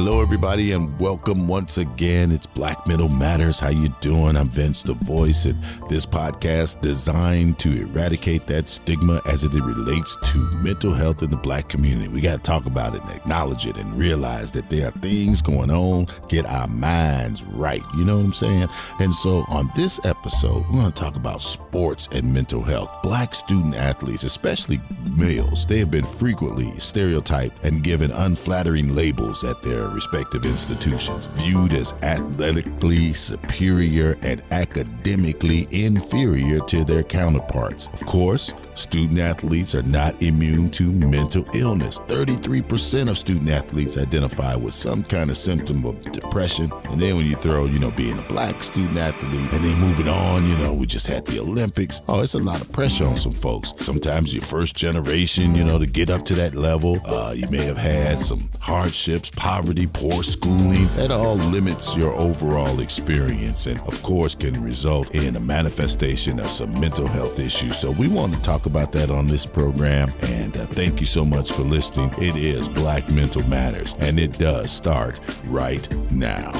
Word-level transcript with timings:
Hello, 0.00 0.20
everybody, 0.20 0.70
and 0.70 0.96
welcome 1.00 1.48
once 1.48 1.76
again. 1.76 2.30
It's 2.30 2.46
Black 2.46 2.86
Mental 2.86 3.08
Matters. 3.08 3.58
How 3.58 3.70
you 3.70 3.88
doing? 4.00 4.36
I'm 4.36 4.48
Vince, 4.48 4.84
the 4.84 4.94
voice, 4.94 5.44
and 5.44 5.60
this 5.90 6.06
podcast 6.06 6.80
designed 6.80 7.58
to 7.58 7.82
eradicate 7.82 8.46
that 8.46 8.68
stigma 8.68 9.20
as 9.26 9.42
it 9.42 9.52
relates 9.54 10.16
to 10.30 10.38
mental 10.62 10.94
health 10.94 11.24
in 11.24 11.32
the 11.32 11.36
Black 11.36 11.68
community. 11.68 12.06
We 12.06 12.20
got 12.20 12.36
to 12.36 12.42
talk 12.44 12.66
about 12.66 12.94
it 12.94 13.02
and 13.02 13.10
acknowledge 13.10 13.66
it 13.66 13.76
and 13.76 13.98
realize 13.98 14.52
that 14.52 14.70
there 14.70 14.86
are 14.86 14.92
things 14.92 15.42
going 15.42 15.72
on. 15.72 16.06
Get 16.28 16.46
our 16.46 16.68
minds 16.68 17.42
right. 17.42 17.82
You 17.96 18.04
know 18.04 18.18
what 18.18 18.24
I'm 18.26 18.32
saying? 18.32 18.68
And 19.00 19.12
so, 19.12 19.44
on 19.48 19.68
this 19.74 19.98
episode, 20.06 20.64
we're 20.68 20.80
going 20.80 20.92
to 20.92 21.02
talk 21.02 21.16
about 21.16 21.42
sports 21.42 22.08
and 22.12 22.32
mental 22.32 22.62
health. 22.62 23.02
Black 23.02 23.34
student 23.34 23.74
athletes, 23.74 24.22
especially 24.22 24.78
males, 25.16 25.66
they 25.66 25.80
have 25.80 25.90
been 25.90 26.06
frequently 26.06 26.70
stereotyped 26.78 27.64
and 27.64 27.82
given 27.82 28.12
unflattering 28.12 28.94
labels 28.94 29.42
at 29.42 29.60
their 29.60 29.87
their 29.88 29.94
respective 29.94 30.44
institutions, 30.44 31.26
viewed 31.34 31.72
as 31.72 31.92
athletically 32.02 33.12
superior 33.12 34.16
and 34.22 34.42
academically 34.50 35.66
inferior 35.70 36.60
to 36.60 36.84
their 36.84 37.02
counterparts. 37.02 37.88
Of 37.94 38.04
course, 38.06 38.52
student 38.78 39.18
athletes 39.18 39.74
are 39.74 39.82
not 39.82 40.20
immune 40.22 40.70
to 40.70 40.92
mental 40.92 41.44
illness. 41.54 41.98
33% 42.06 43.08
of 43.08 43.18
student 43.18 43.50
athletes 43.50 43.98
identify 43.98 44.54
with 44.54 44.72
some 44.72 45.02
kind 45.02 45.30
of 45.30 45.36
symptom 45.36 45.84
of 45.84 46.00
depression. 46.12 46.72
And 46.84 47.00
then 47.00 47.16
when 47.16 47.26
you 47.26 47.34
throw, 47.34 47.64
you 47.64 47.78
know, 47.78 47.90
being 47.90 48.18
a 48.18 48.22
black 48.22 48.62
student 48.62 48.96
athlete 48.96 49.52
and 49.52 49.64
then 49.64 49.78
moving 49.80 50.08
on, 50.08 50.48
you 50.48 50.56
know, 50.58 50.72
we 50.72 50.86
just 50.86 51.06
had 51.06 51.26
the 51.26 51.40
Olympics. 51.40 52.02
Oh, 52.08 52.22
it's 52.22 52.34
a 52.34 52.38
lot 52.38 52.60
of 52.60 52.70
pressure 52.70 53.04
on 53.04 53.16
some 53.16 53.32
folks. 53.32 53.74
Sometimes 53.76 54.32
your 54.32 54.42
first 54.42 54.76
generation, 54.76 55.54
you 55.54 55.64
know, 55.64 55.78
to 55.78 55.86
get 55.86 56.10
up 56.10 56.24
to 56.26 56.34
that 56.34 56.54
level, 56.54 56.98
uh, 57.06 57.32
you 57.34 57.48
may 57.48 57.64
have 57.64 57.78
had 57.78 58.20
some 58.20 58.48
hardships, 58.60 59.30
poverty 59.30 59.86
poor 59.86 60.22
schooling, 60.22 60.86
that 60.96 61.10
all 61.10 61.36
limits 61.36 61.96
your 61.96 62.12
overall 62.14 62.80
experience 62.80 63.66
and, 63.66 63.80
of 63.80 64.00
course, 64.02 64.34
can 64.34 64.62
result 64.62 65.14
in 65.14 65.36
a 65.36 65.40
manifestation 65.40 66.38
of 66.38 66.50
some 66.50 66.78
mental 66.80 67.08
health 67.08 67.38
issues. 67.38 67.76
So, 67.76 67.90
we 67.90 68.06
want 68.06 68.34
to 68.34 68.40
talk 68.42 68.66
about 68.68 68.92
that 68.92 69.10
on 69.10 69.26
this 69.26 69.44
program. 69.46 70.12
And 70.22 70.56
uh, 70.56 70.66
thank 70.66 71.00
you 71.00 71.06
so 71.06 71.24
much 71.24 71.50
for 71.50 71.62
listening. 71.62 72.10
It 72.18 72.36
is 72.36 72.68
Black 72.68 73.08
Mental 73.10 73.42
Matters, 73.48 73.94
and 73.98 74.20
it 74.20 74.34
does 74.38 74.70
start 74.70 75.18
right 75.46 75.88
now. 76.12 76.52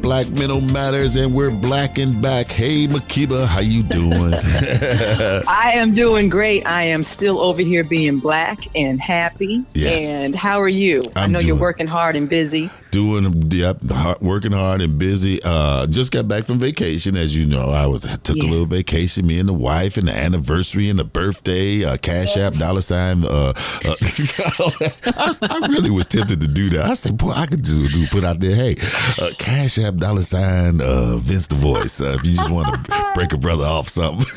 Black 0.00 0.28
Mental 0.30 0.60
Matters, 0.60 1.14
and 1.14 1.32
we're 1.32 1.52
black 1.52 1.96
and 1.98 2.20
back. 2.20 2.50
Hey, 2.50 2.88
Makiba, 2.88 3.46
how 3.46 3.60
you 3.60 3.84
doing? 3.84 4.34
I 5.46 5.72
am 5.76 5.94
doing 5.94 6.28
great. 6.28 6.66
I 6.66 6.82
am 6.84 7.04
still 7.04 7.38
over 7.38 7.62
here 7.62 7.84
being 7.84 8.18
black 8.18 8.58
and 8.74 9.00
happy. 9.00 9.64
Yes. 9.74 10.24
And 10.26 10.34
how 10.34 10.60
are 10.60 10.68
you? 10.68 11.02
I'm 11.14 11.22
I 11.22 11.26
know 11.28 11.38
doing- 11.38 11.46
you're 11.46 11.56
working 11.56 11.86
hard 11.86 12.16
and 12.16 12.28
busy. 12.28 12.68
Doing 12.92 13.50
yep 13.50 13.78
working 14.20 14.52
hard 14.52 14.80
and 14.80 14.98
busy 14.98 15.40
uh 15.44 15.86
just 15.88 16.12
got 16.12 16.28
back 16.28 16.44
from 16.44 16.58
vacation 16.58 17.16
as 17.16 17.36
you 17.36 17.44
know 17.44 17.70
i 17.70 17.86
was 17.86 18.06
I 18.06 18.16
took 18.16 18.36
a 18.36 18.46
little 18.46 18.66
vacation 18.66 19.26
me 19.26 19.38
and 19.40 19.48
the 19.48 19.52
wife 19.52 19.96
and 19.96 20.06
the 20.06 20.16
anniversary 20.16 20.88
and 20.88 20.98
the 20.98 21.04
birthday 21.04 21.84
uh 21.84 21.96
cash 21.96 22.36
app 22.36 22.54
dollar 22.54 22.82
sign 22.82 23.24
uh, 23.24 23.52
uh 23.84 23.96
I, 25.04 25.36
I 25.42 25.66
really 25.68 25.90
was 25.90 26.06
tempted 26.06 26.40
to 26.40 26.48
do 26.48 26.70
that 26.70 26.84
i 26.84 26.94
said 26.94 27.16
boy 27.16 27.32
i 27.32 27.46
could 27.46 27.64
just 27.64 27.92
do 27.92 28.06
put 28.06 28.24
out 28.24 28.38
there 28.38 28.54
hey 28.54 28.76
uh, 29.20 29.30
cash 29.38 29.78
app 29.78 29.96
dollar 29.96 30.22
sign 30.22 30.80
uh 30.80 31.16
vince 31.18 31.48
the 31.48 31.56
voice 31.56 32.00
uh, 32.00 32.16
if 32.18 32.24
you 32.24 32.36
just 32.36 32.50
want 32.50 32.84
to 32.84 33.12
break 33.14 33.32
a 33.32 33.38
brother 33.38 33.64
off 33.64 33.88
something 33.88 34.26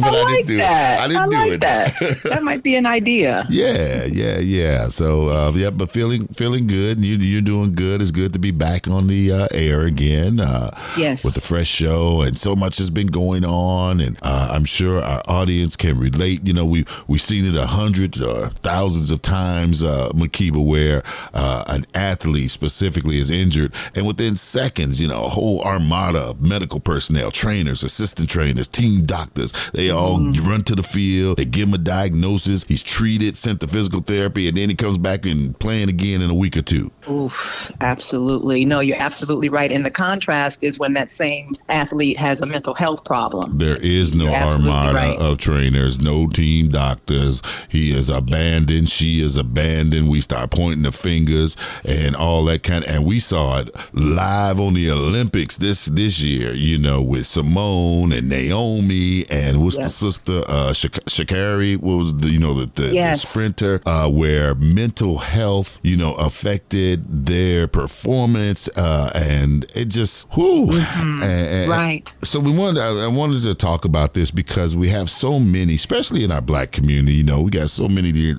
but 0.00 0.14
i, 0.14 0.18
I, 0.18 0.22
like 0.22 0.36
didn't 0.36 0.46
do 0.46 0.56
that. 0.58 0.98
it 0.98 1.02
i 1.02 1.08
didn't 1.08 1.30
do 1.30 1.36
like 1.36 1.52
it 1.52 1.60
that. 1.60 2.22
that 2.24 2.42
might 2.42 2.62
be 2.62 2.76
an 2.76 2.86
idea. 2.86 3.46
yeah, 3.50 4.04
yeah, 4.04 4.38
yeah. 4.38 4.88
So, 4.88 5.28
uh, 5.28 5.52
yeah, 5.54 5.70
but 5.70 5.90
feeling 5.90 6.26
feeling 6.28 6.66
good. 6.66 7.04
You, 7.04 7.16
you're 7.16 7.42
doing 7.42 7.74
good. 7.74 7.91
It's 8.00 8.10
good 8.10 8.32
to 8.32 8.38
be 8.38 8.50
back 8.50 8.88
on 8.88 9.06
the 9.06 9.32
uh, 9.32 9.48
air 9.52 9.82
again. 9.82 10.40
Uh, 10.40 10.70
Yes. 10.96 11.24
with 11.24 11.36
a 11.36 11.40
fresh 11.40 11.68
show, 11.68 12.20
and 12.22 12.36
so 12.36 12.54
much 12.54 12.76
has 12.78 12.90
been 12.90 13.06
going 13.06 13.44
on, 13.44 14.00
and 14.00 14.18
uh, 14.22 14.50
I'm 14.52 14.64
sure 14.64 15.02
our 15.02 15.22
audience 15.26 15.74
can 15.76 15.98
relate. 15.98 16.46
You 16.46 16.52
know, 16.52 16.64
we 16.66 16.84
we've 17.06 17.20
seen 17.20 17.44
it 17.46 17.56
a 17.56 17.66
hundred 17.66 18.20
or 18.20 18.50
thousands 18.62 19.10
of 19.10 19.22
times, 19.22 19.82
uh, 19.82 20.10
Makiba, 20.14 20.62
where 20.64 21.02
uh, 21.32 21.64
an 21.68 21.86
athlete 21.94 22.50
specifically 22.50 23.18
is 23.18 23.30
injured, 23.30 23.72
and 23.94 24.06
within 24.06 24.36
seconds, 24.36 25.00
you 25.00 25.08
know, 25.08 25.24
a 25.24 25.28
whole 25.28 25.62
armada 25.62 26.18
of 26.30 26.42
medical 26.42 26.78
personnel, 26.80 27.30
trainers, 27.30 27.82
assistant 27.82 28.28
trainers, 28.28 28.68
team 28.68 29.04
doctors, 29.06 29.52
they 29.72 29.88
all 29.90 30.18
run 30.42 30.62
to 30.64 30.74
the 30.74 30.82
field. 30.82 31.38
They 31.38 31.44
give 31.46 31.68
him 31.68 31.74
a 31.74 31.78
diagnosis. 31.78 32.64
He's 32.64 32.82
treated, 32.82 33.36
sent 33.36 33.60
to 33.60 33.66
physical 33.66 34.00
therapy, 34.00 34.46
and 34.48 34.56
then 34.56 34.68
he 34.68 34.74
comes 34.74 34.98
back 34.98 35.24
and 35.26 35.58
playing 35.58 35.88
again 35.88 36.20
in 36.22 36.28
a 36.30 36.34
week 36.34 36.56
or 36.56 36.62
two. 36.62 36.90
Oof, 37.10 37.72
absolutely. 37.82 38.64
No, 38.64 38.80
you're 38.80 39.00
absolutely 39.00 39.48
right. 39.48 39.70
And 39.70 39.84
the 39.84 39.90
contrast 39.90 40.62
is 40.62 40.78
when 40.78 40.94
that 40.94 41.10
same 41.10 41.56
athlete 41.68 42.16
has 42.16 42.40
a 42.40 42.46
mental 42.46 42.74
health 42.74 43.04
problem. 43.04 43.58
There 43.58 43.78
is 43.80 44.14
no 44.14 44.32
armada 44.32 44.94
right. 44.94 45.18
of 45.18 45.38
trainers, 45.38 46.00
no 46.00 46.26
team 46.26 46.68
doctors. 46.68 47.42
He 47.68 47.90
is 47.90 48.08
abandoned. 48.08 48.88
She 48.88 49.20
is 49.20 49.36
abandoned. 49.36 50.08
We 50.08 50.20
start 50.20 50.50
pointing 50.50 50.82
the 50.82 50.92
fingers 50.92 51.56
and 51.84 52.14
all 52.14 52.44
that 52.46 52.62
kind 52.62 52.84
of, 52.84 52.90
and 52.90 53.06
we 53.06 53.18
saw 53.18 53.58
it 53.60 53.70
live 53.92 54.60
on 54.60 54.74
the 54.74 54.90
Olympics 54.90 55.56
this 55.56 55.86
this 55.86 56.22
year. 56.22 56.52
You 56.52 56.78
know, 56.78 57.02
with 57.02 57.26
Simone 57.26 58.12
and 58.12 58.28
Naomi 58.28 59.24
and 59.30 59.62
what's 59.62 59.78
the 59.78 59.88
sister 59.88 60.42
uh, 60.48 60.72
Shak- 60.72 61.04
Sha'Carri? 61.06 61.76
What 61.76 61.96
was 61.96 62.16
the 62.16 62.28
you 62.28 62.38
know 62.38 62.54
the, 62.54 62.66
the, 62.66 62.88
the 62.88 63.14
sprinter? 63.14 63.80
Uh, 63.86 64.10
where 64.10 64.54
mental 64.54 65.18
health 65.18 65.80
you 65.82 65.96
know 65.96 66.14
affected 66.14 67.26
their 67.26 67.66
performance, 67.72 68.68
uh, 68.76 69.10
and 69.14 69.64
it 69.74 69.86
just 69.86 70.26
whoo. 70.36 70.70
And- 70.70 71.22
and- 71.22 71.70
Right. 71.70 72.12
so 72.22 72.38
we 72.40 72.50
wanted 72.52 72.80
I 72.82 73.04
I 73.04 73.06
wanted 73.08 73.42
to 73.44 73.54
talk 73.54 73.84
about 73.84 74.14
this 74.14 74.30
because 74.30 74.76
we 74.76 74.88
have 74.90 75.08
so 75.10 75.38
many, 75.40 75.74
especially 75.74 76.24
in 76.24 76.30
our 76.30 76.42
black 76.42 76.70
community. 76.72 77.14
You 77.16 77.24
know, 77.24 77.40
we 77.42 77.50
got 77.50 77.70
so 77.70 77.88
many 77.88 78.34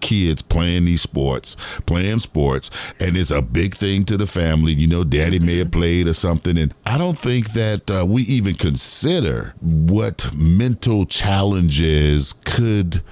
kids 0.00 0.42
playing 0.42 0.84
these 0.84 1.00
sports, 1.00 1.56
playing 1.86 2.18
sports, 2.20 2.70
and 3.00 3.16
it's 3.16 3.30
a 3.30 3.40
big 3.42 3.74
thing 3.74 4.04
to 4.04 4.16
the 4.16 4.26
family. 4.26 4.72
You 4.74 4.86
know, 4.86 5.02
daddy 5.04 5.38
may 5.38 5.58
have 5.58 5.70
played 5.70 6.06
or 6.06 6.12
something, 6.14 6.58
and 6.58 6.74
I 6.84 6.98
don't 6.98 7.16
think 7.18 7.52
that 7.54 7.90
uh, 7.90 8.04
we 8.06 8.22
even 8.24 8.54
consider 8.54 9.54
what 9.60 10.30
mental 10.34 11.06
challenges 11.06 12.34
could 12.44 13.02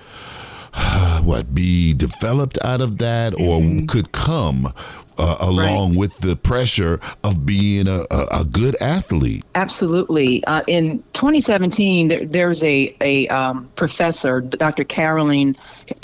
what 1.23 1.55
be 1.55 1.93
developed 1.93 2.59
out 2.65 2.81
of 2.81 2.99
that 2.99 3.35
or 3.39 3.61
could 3.87 4.13
come 4.13 4.73
uh, 5.19 5.37
along 5.41 5.97
with 5.97 6.19
the 6.19 6.37
pressure 6.37 7.01
of 7.25 7.45
being 7.47 7.87
a, 7.89 8.05
a, 8.11 8.41
a 8.41 8.45
good 8.45 8.81
athlete 8.83 9.45
Absolutely. 9.55 10.45
Uh, 10.45 10.63
in 10.67 11.03
2017, 11.13 12.09
there, 12.09 12.25
there's 12.25 12.63
a 12.65 12.97
a 13.01 13.29
um, 13.29 13.71
professor, 13.77 14.41
Dr. 14.41 14.85
Carolyn, 14.85 15.57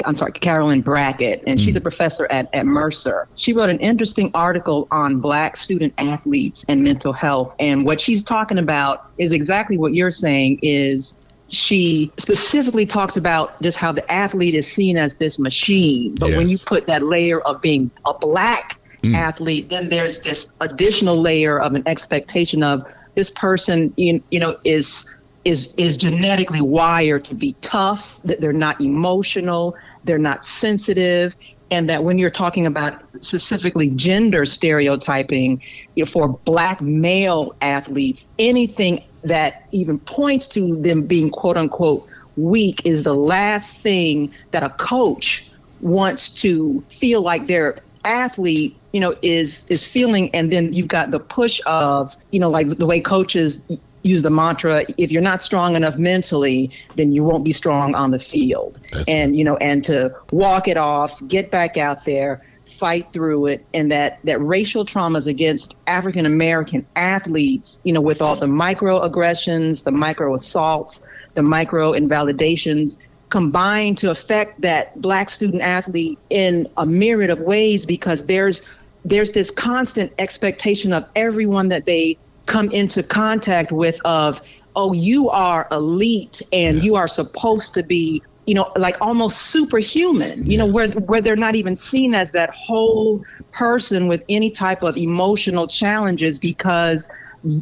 I'm 0.05 0.15
sorry, 0.15 0.33
Carolyn 0.33 0.83
Brackett, 0.83 1.43
and 1.47 1.61
she's 1.61 1.77
a 1.77 1.81
professor 1.81 2.27
at, 2.31 2.49
at 2.55 2.67
Mercer. 2.67 3.29
She 3.37 3.53
wrote 3.53 3.71
an 3.71 3.79
interesting 3.79 4.31
article 4.35 4.87
on 4.91 5.21
Black 5.21 5.57
student 5.57 5.95
athletes 5.99 6.65
and 6.69 6.85
mental 6.85 7.13
health, 7.13 7.55
and 7.59 7.85
what 7.85 8.01
she's 8.01 8.23
talking 8.23 8.59
about 8.59 9.11
is 9.19 9.33
exactly 9.33 9.79
what 9.79 9.95
you're 9.95 10.11
saying. 10.11 10.61
Is 10.63 11.19
she 11.49 12.13
specifically 12.19 12.85
talks 12.85 13.17
about 13.17 13.61
just 13.63 13.79
how 13.79 13.93
the 13.93 14.11
athlete 14.13 14.55
is 14.55 14.71
seen 14.71 14.99
as 14.99 15.17
this 15.17 15.39
machine, 15.39 16.15
but 16.17 16.31
when 16.31 16.49
you 16.49 16.59
put 16.59 16.87
that 16.87 17.03
layer 17.03 17.41
of 17.41 17.63
being 17.63 17.91
a 18.05 18.13
black 18.19 18.79
Mm. 19.03 19.15
athlete, 19.15 19.69
then 19.69 19.89
there's 19.89 20.21
this 20.21 20.53
additional 20.61 21.17
layer 21.17 21.61
of 21.61 21.75
an 21.75 21.85
expectation 21.87 22.63
of 22.63 22.85
this 23.15 23.31
person, 23.31 23.95
you, 23.97 24.23
you 24.31 24.41
know, 24.41 24.57
is 24.65 25.15
is 25.45 25.73
is 25.77 25.97
genetically 25.97 26.61
wired 26.61 27.25
to 27.27 27.35
be 27.35 27.55
tough. 27.61 28.21
That 28.25 28.41
they're 28.41 28.53
not 28.53 28.81
emotional, 28.81 29.77
they're 30.05 30.19
not 30.19 30.45
sensitive, 30.45 31.37
and 31.71 31.89
that 31.89 32.03
when 32.03 32.19
you're 32.19 32.31
talking 32.31 32.67
about 32.67 33.03
specifically 33.25 33.91
gender 33.91 34.45
stereotyping, 34.45 35.63
you 35.95 36.05
know, 36.05 36.11
for 36.11 36.29
black 36.29 36.81
male 36.81 37.55
athletes, 37.61 38.27
anything 38.39 39.05
that 39.23 39.69
even 39.73 39.99
points 39.99 40.49
to 40.49 40.77
them 40.77 41.07
being 41.07 41.31
quote 41.31 41.57
unquote 41.57 42.09
weak 42.37 42.83
is 42.85 43.03
the 43.05 43.15
last 43.15 43.77
thing 43.77 44.33
that 44.53 44.63
a 44.63 44.71
coach 44.71 45.49
wants 45.81 46.33
to 46.33 46.81
feel 46.89 47.21
like 47.23 47.47
their 47.47 47.77
athlete 48.05 48.77
you 48.93 49.01
know 49.01 49.15
is 49.23 49.67
is 49.69 49.87
feeling 49.87 50.35
and 50.35 50.51
then 50.51 50.73
you've 50.73 50.89
got 50.89 51.11
the 51.11 51.21
push 51.21 51.61
of 51.67 52.17
you 52.31 52.41
know 52.41 52.51
like 52.51 52.69
the 52.69 52.87
way 52.87 53.01
coaches 53.01 53.87
use 54.03 54.23
the 54.23 54.31
mantra 54.31 54.85
if 54.97 55.11
you're 55.11 55.23
not 55.23 55.43
strong 55.43 55.77
enough 55.77 55.99
mentally 55.99 56.71
then 56.97 57.13
you 57.13 57.23
won't 57.25 57.45
be 57.45 57.53
strong 57.53 57.95
on 57.95 58.11
the 58.11 58.19
field. 58.19 58.81
That's 58.93 59.09
and 59.09 59.37
you 59.37 59.45
know 59.45 59.57
and 59.57 59.85
to 59.85 60.15
walk 60.31 60.69
it 60.69 60.77
off 60.77 61.27
get 61.27 61.51
back 61.51 61.77
out 61.77 62.05
there 62.05 62.45
fight 62.67 63.11
through 63.13 63.47
it 63.47 63.67
and 63.73 63.91
that 63.91 64.19
that 64.25 64.39
racial 64.41 64.85
traumas 64.85 65.27
against 65.27 65.83
African 65.87 66.27
American 66.27 66.87
athletes 66.97 67.81
you 67.85 67.93
know 67.93 68.01
with 68.01 68.23
all 68.23 68.37
the 68.37 68.47
microaggressions 68.47 69.85
the 69.85 69.93
micro 69.93 70.35
assaults 70.35 71.07
the 71.35 71.43
micro 71.43 71.93
invalidations 71.93 72.99
combine 73.31 73.95
to 73.95 74.11
affect 74.11 74.61
that 74.63 75.01
black 75.01 75.31
student 75.31 75.63
athlete 75.63 76.19
in 76.31 76.67
a 76.77 76.87
myriad 76.87 77.31
of 77.31 77.41
ways 77.41 77.85
because 77.85 78.27
there's 78.27 78.69
there's 79.09 79.33
this 79.33 79.51
constant 79.51 80.13
expectation 80.19 80.93
of 80.93 81.07
everyone 81.17 81.69
that 81.69 81.87
they 81.87 82.19
come 82.47 82.71
into 82.71 83.03
contact 83.03 83.73
with 83.73 84.01
of 84.05 84.41
oh 84.77 84.93
you 84.93 85.29
are 85.31 85.67
elite 85.71 86.43
and 86.53 86.77
yes. 86.77 86.85
you 86.85 86.97
are 86.97 87.09
supposed 87.09 87.75
to 87.75 87.83
be 87.83 88.23
you 88.47 88.55
know 88.55 88.71
like 88.77 88.97
almost 89.01 89.39
superhuman 89.39 90.45
you 90.45 90.53
yes. 90.53 90.59
know 90.59 90.67
where 90.67 90.89
where 90.89 91.21
they're 91.21 91.37
not 91.37 91.55
even 91.55 91.77
seen 91.77 92.15
as 92.15 92.33
that 92.33 92.51
whole 92.51 93.25
person 93.53 94.09
with 94.09 94.25
any 94.29 94.51
type 94.51 94.83
of 94.83 94.97
emotional 94.97 95.67
challenges 95.67 96.39
because 96.39 97.11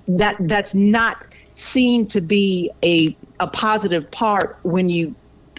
that 0.09 0.37
that's 0.41 0.75
not 0.75 1.25
seen 1.55 2.07
to 2.07 2.21
be 2.21 2.71
a 2.85 3.17
a 3.41 3.47
positive 3.49 4.11
part 4.11 4.59
when 4.63 4.89
you 4.89 5.15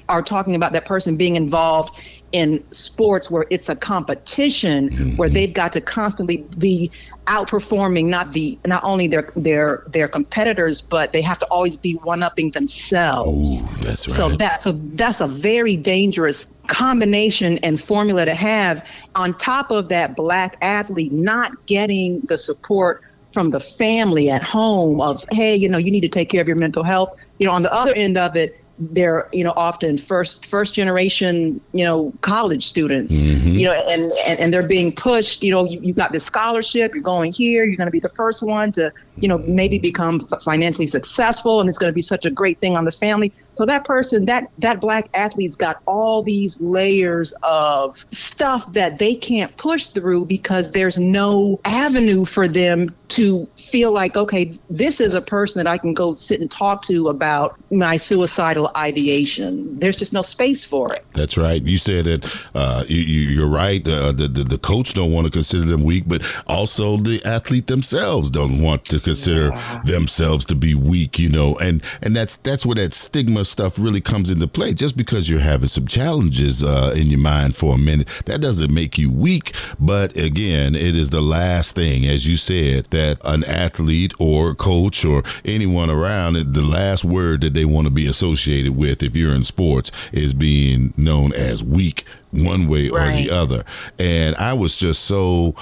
are 0.09 0.21
talking 0.21 0.55
about 0.55 0.71
that 0.71 0.85
person 0.85 1.17
being 1.17 1.35
involved 1.35 1.99
in 2.31 2.63
sports 2.71 3.31
where 3.31 3.45
it's 3.49 3.69
a 3.69 3.75
competition 3.75 4.89
mm-hmm. 4.89 5.15
where 5.15 5.29
they've 5.29 5.53
got 5.53 5.73
to 5.73 5.81
constantly 5.81 6.37
be 6.57 6.91
outperforming 7.25 8.05
not 8.05 8.31
the 8.31 8.57
not 8.65 8.83
only 8.83 9.07
their 9.07 9.31
their 9.35 9.83
their 9.87 10.07
competitors 10.07 10.81
but 10.81 11.11
they 11.11 11.21
have 11.21 11.39
to 11.39 11.45
always 11.47 11.77
be 11.77 11.93
one 11.95 12.23
upping 12.23 12.51
themselves. 12.51 13.63
Oh, 13.63 13.75
that's 13.81 14.07
right. 14.07 14.15
So 14.15 14.29
that 14.37 14.61
so 14.61 14.71
that's 14.71 15.21
a 15.21 15.27
very 15.27 15.77
dangerous 15.77 16.49
combination 16.67 17.57
and 17.59 17.81
formula 17.81 18.25
to 18.25 18.33
have 18.33 18.85
on 19.15 19.37
top 19.37 19.71
of 19.71 19.89
that 19.89 20.15
black 20.15 20.57
athlete 20.61 21.11
not 21.11 21.65
getting 21.65 22.19
the 22.21 22.37
support 22.37 23.03
from 23.31 23.51
the 23.51 23.59
family 23.59 24.29
at 24.29 24.41
home 24.41 24.99
of 25.01 25.23
hey 25.31 25.55
you 25.55 25.69
know 25.69 25.77
you 25.77 25.91
need 25.91 26.01
to 26.01 26.09
take 26.09 26.29
care 26.29 26.41
of 26.41 26.47
your 26.47 26.57
mental 26.57 26.83
health 26.83 27.17
you 27.39 27.45
know 27.45 27.53
on 27.53 27.61
the 27.61 27.73
other 27.73 27.93
end 27.93 28.17
of 28.17 28.35
it 28.35 28.61
they're 28.79 29.27
you 29.33 29.43
know 29.43 29.53
often 29.55 29.97
first 29.97 30.45
first 30.45 30.75
generation 30.75 31.61
you 31.73 31.83
know 31.83 32.13
college 32.21 32.67
students 32.67 33.15
mm-hmm. 33.15 33.49
you 33.49 33.65
know 33.65 33.73
and, 33.87 34.11
and 34.27 34.39
and 34.39 34.53
they're 34.53 34.61
being 34.61 34.93
pushed 34.93 35.43
you 35.43 35.51
know 35.51 35.65
you, 35.65 35.79
you've 35.81 35.95
got 35.95 36.11
this 36.11 36.23
scholarship 36.23 36.93
you're 36.93 37.01
going 37.01 37.31
here 37.33 37.65
you're 37.65 37.75
going 37.75 37.87
to 37.87 37.91
be 37.91 37.99
the 37.99 38.09
first 38.09 38.43
one 38.43 38.71
to 38.71 38.93
you 39.15 39.27
know 39.27 39.39
maybe 39.39 39.79
become 39.79 40.19
financially 40.43 40.85
successful 40.85 41.59
and 41.59 41.67
it's 41.69 41.79
going 41.79 41.91
to 41.91 41.95
be 41.95 42.03
such 42.03 42.25
a 42.25 42.29
great 42.29 42.59
thing 42.59 42.77
on 42.77 42.85
the 42.85 42.91
family 42.91 43.33
so 43.53 43.65
that 43.65 43.83
person 43.83 44.25
that 44.25 44.49
that 44.59 44.79
black 44.79 45.09
athlete's 45.15 45.55
got 45.55 45.81
all 45.87 46.21
these 46.21 46.61
layers 46.61 47.33
of 47.41 47.95
stuff 48.11 48.71
that 48.73 48.99
they 48.99 49.15
can't 49.15 49.57
push 49.57 49.87
through 49.87 50.25
because 50.25 50.71
there's 50.71 50.99
no 50.99 51.59
avenue 51.65 52.25
for 52.25 52.47
them 52.47 52.89
to 53.07 53.47
feel 53.57 53.91
like 53.91 54.15
okay 54.15 54.53
this 54.69 54.99
is 54.99 55.15
a 55.15 55.21
person 55.21 55.63
that 55.63 55.69
i 55.69 55.77
can 55.77 55.93
go 55.93 56.13
sit 56.15 56.39
and 56.41 56.51
talk 56.51 56.83
to 56.83 57.07
about 57.07 57.57
my 57.71 57.97
suicidal 57.97 58.66
ideation. 58.75 59.79
There's 59.79 59.97
just 59.97 60.13
no 60.13 60.21
space 60.21 60.65
for 60.65 60.93
it. 60.93 61.05
That's 61.13 61.37
right. 61.37 61.61
You 61.61 61.77
said 61.77 62.05
that 62.05 62.47
uh, 62.53 62.83
you, 62.87 63.43
are 63.43 63.47
right. 63.47 63.85
Uh, 63.87 64.11
the, 64.11 64.27
the, 64.27 64.43
the 64.43 64.57
coach 64.57 64.93
don't 64.93 65.11
want 65.11 65.25
to 65.27 65.31
consider 65.31 65.65
them 65.65 65.83
weak, 65.83 66.03
but 66.07 66.21
also 66.47 66.97
the 66.97 67.21
athlete 67.25 67.67
themselves 67.67 68.29
don't 68.29 68.61
want 68.61 68.85
to 68.85 68.99
consider 68.99 69.49
yeah. 69.49 69.81
themselves 69.85 70.45
to 70.45 70.55
be 70.55 70.75
weak. 70.75 71.19
You 71.19 71.29
know, 71.29 71.57
and 71.57 71.83
and 72.01 72.15
that's 72.15 72.35
that's 72.37 72.65
where 72.65 72.75
that 72.75 72.93
stigma 72.93 73.45
stuff 73.45 73.79
really 73.79 74.01
comes 74.01 74.29
into 74.29 74.47
play. 74.47 74.73
Just 74.73 74.97
because 74.97 75.29
you're 75.29 75.39
having 75.39 75.69
some 75.69 75.87
challenges 75.87 76.63
uh, 76.63 76.93
in 76.95 77.07
your 77.07 77.19
mind 77.19 77.55
for 77.55 77.75
a 77.75 77.77
minute, 77.77 78.07
that 78.25 78.41
doesn't 78.41 78.73
make 78.73 78.97
you 78.97 79.11
weak. 79.11 79.53
But 79.79 80.15
again, 80.17 80.75
it 80.75 80.95
is 80.95 81.09
the 81.09 81.21
last 81.21 81.75
thing, 81.75 82.05
as 82.05 82.27
you 82.27 82.37
said, 82.37 82.85
that 82.91 83.19
an 83.23 83.43
athlete 83.43 84.13
or 84.19 84.55
coach 84.55 85.05
or 85.05 85.23
anyone 85.45 85.89
around, 85.89 86.35
the 86.35 86.61
last 86.61 87.05
word 87.05 87.41
that 87.41 87.53
they 87.53 87.65
want 87.65 87.87
to 87.87 87.93
be 87.93 88.07
associated 88.07 88.56
associated 88.57 88.77
with 88.77 89.03
if 89.03 89.15
you're 89.15 89.33
in 89.33 89.43
sports 89.43 89.91
is 90.11 90.33
being 90.33 90.93
known 90.97 91.33
as 91.33 91.63
weak 91.63 92.03
one 92.31 92.67
way 92.67 92.89
right. 92.89 93.09
or 93.09 93.23
the 93.23 93.29
other. 93.29 93.63
And 93.99 94.35
I 94.35 94.53
was 94.53 94.77
just 94.77 95.03
so 95.03 95.53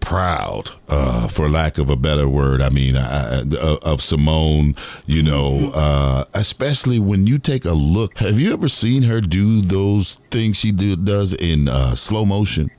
proud, 0.00 0.70
uh, 0.88 1.28
for 1.28 1.48
lack 1.48 1.78
of 1.78 1.88
a 1.88 1.96
better 1.96 2.28
word. 2.28 2.60
I 2.60 2.68
mean, 2.68 2.94
uh, 2.96 3.42
of 3.82 4.02
Simone, 4.02 4.74
you 5.06 5.22
know, 5.22 5.52
mm-hmm. 5.52 5.72
uh, 5.74 6.24
especially 6.34 6.98
when 6.98 7.26
you 7.26 7.38
take 7.38 7.64
a 7.64 7.72
look. 7.72 8.18
Have 8.18 8.38
you 8.38 8.52
ever 8.52 8.68
seen 8.68 9.04
her 9.04 9.20
do 9.20 9.62
those 9.62 10.16
things 10.30 10.58
she 10.58 10.72
do, 10.72 10.96
does 10.96 11.32
in 11.32 11.68
uh, 11.68 11.94
slow 11.94 12.24
motion? 12.24 12.70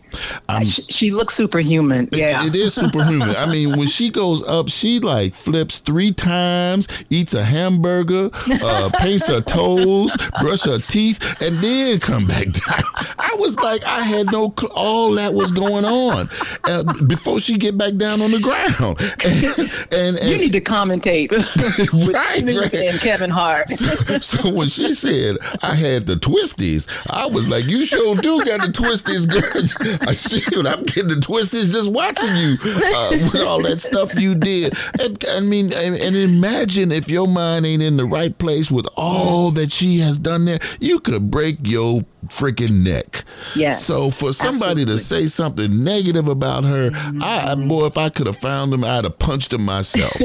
She, 0.63 0.81
she, 0.83 1.11
looks 1.11 1.35
superhuman. 1.35 2.09
Yeah, 2.11 2.43
it, 2.43 2.55
it 2.55 2.55
is 2.55 2.73
superhuman. 2.73 3.35
I 3.35 3.45
mean, 3.45 3.77
when 3.77 3.87
she 3.87 4.09
goes 4.09 4.45
up, 4.47 4.69
she 4.69 4.99
like 4.99 5.33
flips 5.33 5.79
three 5.79 6.11
times, 6.11 6.87
eats 7.09 7.33
a 7.33 7.43
hamburger, 7.43 8.29
uh, 8.63 8.89
paints 8.99 9.27
her 9.27 9.41
toes, 9.41 10.15
brush 10.41 10.63
her 10.63 10.79
teeth, 10.79 11.41
and 11.41 11.57
then 11.57 11.99
come 11.99 12.25
back 12.25 12.45
down. 12.45 12.83
I 13.17 13.35
was 13.37 13.55
like, 13.57 13.83
I 13.85 14.01
had 14.01 14.31
no 14.31 14.53
cl- 14.57 14.71
all 14.75 15.11
that 15.13 15.33
was 15.33 15.51
going 15.51 15.85
on 15.85 16.29
uh, 16.65 16.83
before 17.07 17.39
she 17.39 17.57
get 17.57 17.77
back 17.77 17.95
down 17.95 18.21
on 18.21 18.31
the 18.31 18.39
ground. 18.39 18.99
And, 19.25 19.71
and, 19.91 20.17
and 20.19 20.29
you 20.29 20.37
need 20.37 20.53
to 20.53 20.61
commentate 20.61 21.31
right, 22.13 22.43
right. 22.43 22.73
and 22.73 22.99
Kevin 22.99 23.29
Hart. 23.29 23.69
So, 23.69 24.19
so, 24.19 24.53
when 24.53 24.67
she 24.67 24.93
said 24.93 25.37
I 25.61 25.75
had 25.75 26.05
the 26.05 26.15
twisties, 26.15 26.87
I 27.09 27.27
was 27.27 27.47
like, 27.47 27.65
you 27.65 27.85
sure 27.85 28.15
do 28.15 28.43
got 28.45 28.61
the 28.61 28.71
twisties, 28.71 29.27
girl. 29.29 29.94
I 30.01 30.13
see 30.13 30.41
you. 30.55 30.67
I'm 30.67 30.83
getting 30.83 31.09
the 31.09 31.21
twisted 31.21 31.65
just 31.65 31.91
watching 31.91 32.35
you 32.35 32.57
uh, 32.63 33.09
with 33.11 33.41
all 33.41 33.61
that 33.63 33.79
stuff 33.79 34.15
you 34.15 34.35
did. 34.35 34.73
And, 34.99 35.23
I 35.31 35.39
mean, 35.39 35.73
and, 35.73 35.95
and, 35.95 36.15
imagine 36.15 36.91
if 36.91 37.09
your 37.09 37.27
mind 37.27 37.65
ain't 37.65 37.83
in 37.83 37.97
the 37.97 38.05
right 38.05 38.35
place 38.37 38.71
with 38.71 38.87
all 38.95 39.51
that 39.51 39.71
she 39.71 39.99
has 39.99 40.19
done 40.19 40.45
there, 40.45 40.59
you 40.79 40.99
could 40.99 41.29
break 41.29 41.57
your 41.63 42.01
freaking 42.29 42.83
neck. 42.83 43.23
Yeah. 43.55 43.71
So 43.71 44.09
for 44.09 44.33
somebody 44.33 44.83
absolutely. 44.83 44.93
to 44.93 44.97
say 44.97 45.25
something 45.27 45.83
negative 45.83 46.27
about 46.27 46.63
her, 46.63 46.91
mm-hmm. 46.91 47.19
I 47.23 47.55
boy, 47.55 47.85
if 47.85 47.97
I 47.97 48.09
could 48.09 48.27
have 48.27 48.37
found 48.37 48.73
him, 48.73 48.83
I'd 48.83 49.03
have 49.03 49.19
punched 49.19 49.53
him 49.53 49.63
myself. 49.63 50.19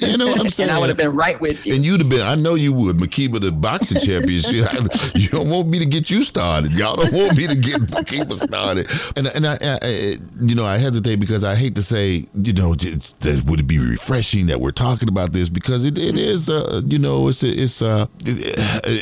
you 0.00 0.16
know 0.16 0.28
what 0.28 0.40
I'm 0.40 0.50
saying? 0.50 0.70
and 0.70 0.76
I 0.76 0.80
would 0.80 0.88
have 0.88 0.96
been 0.96 1.14
right 1.14 1.40
with 1.40 1.64
you. 1.66 1.74
And 1.74 1.84
you'd 1.84 2.00
have 2.00 2.10
been. 2.10 2.22
I 2.22 2.34
know 2.34 2.54
you 2.54 2.72
would, 2.72 2.96
Makiba, 2.96 3.40
the 3.40 3.52
boxing 3.52 4.00
championship. 4.00 4.66
you 5.14 5.28
don't 5.28 5.48
want 5.48 5.68
me 5.68 5.78
to 5.78 5.86
get 5.86 6.10
you 6.10 6.22
started. 6.22 6.72
Y'all 6.72 6.96
don't 6.96 7.12
want 7.12 7.36
me 7.36 7.46
to 7.46 7.54
get 7.54 7.80
Makiba 7.82 8.34
started. 8.34 8.88
And 9.16 9.26
and 9.28 9.46
I, 9.46 9.58
I, 9.60 10.16
you 10.40 10.54
know, 10.54 10.64
I 10.64 10.78
hesitate 10.78 11.16
because 11.16 11.44
I 11.44 11.54
hate 11.54 11.74
to 11.76 11.82
say, 11.82 12.24
you 12.34 12.52
know, 12.52 12.74
that 12.74 13.44
would 13.46 13.60
it 13.60 13.66
be 13.66 13.78
refreshing 13.78 14.46
that 14.46 14.60
we're 14.60 14.72
talking 14.72 15.08
about 15.08 15.32
this 15.32 15.48
because 15.48 15.84
it, 15.84 15.98
it 15.98 16.18
is, 16.18 16.48
uh, 16.48 16.82
you 16.86 16.98
know, 16.98 17.28
it's 17.28 17.42
a, 17.42 17.48
it's 17.48 17.82
a, 17.82 18.08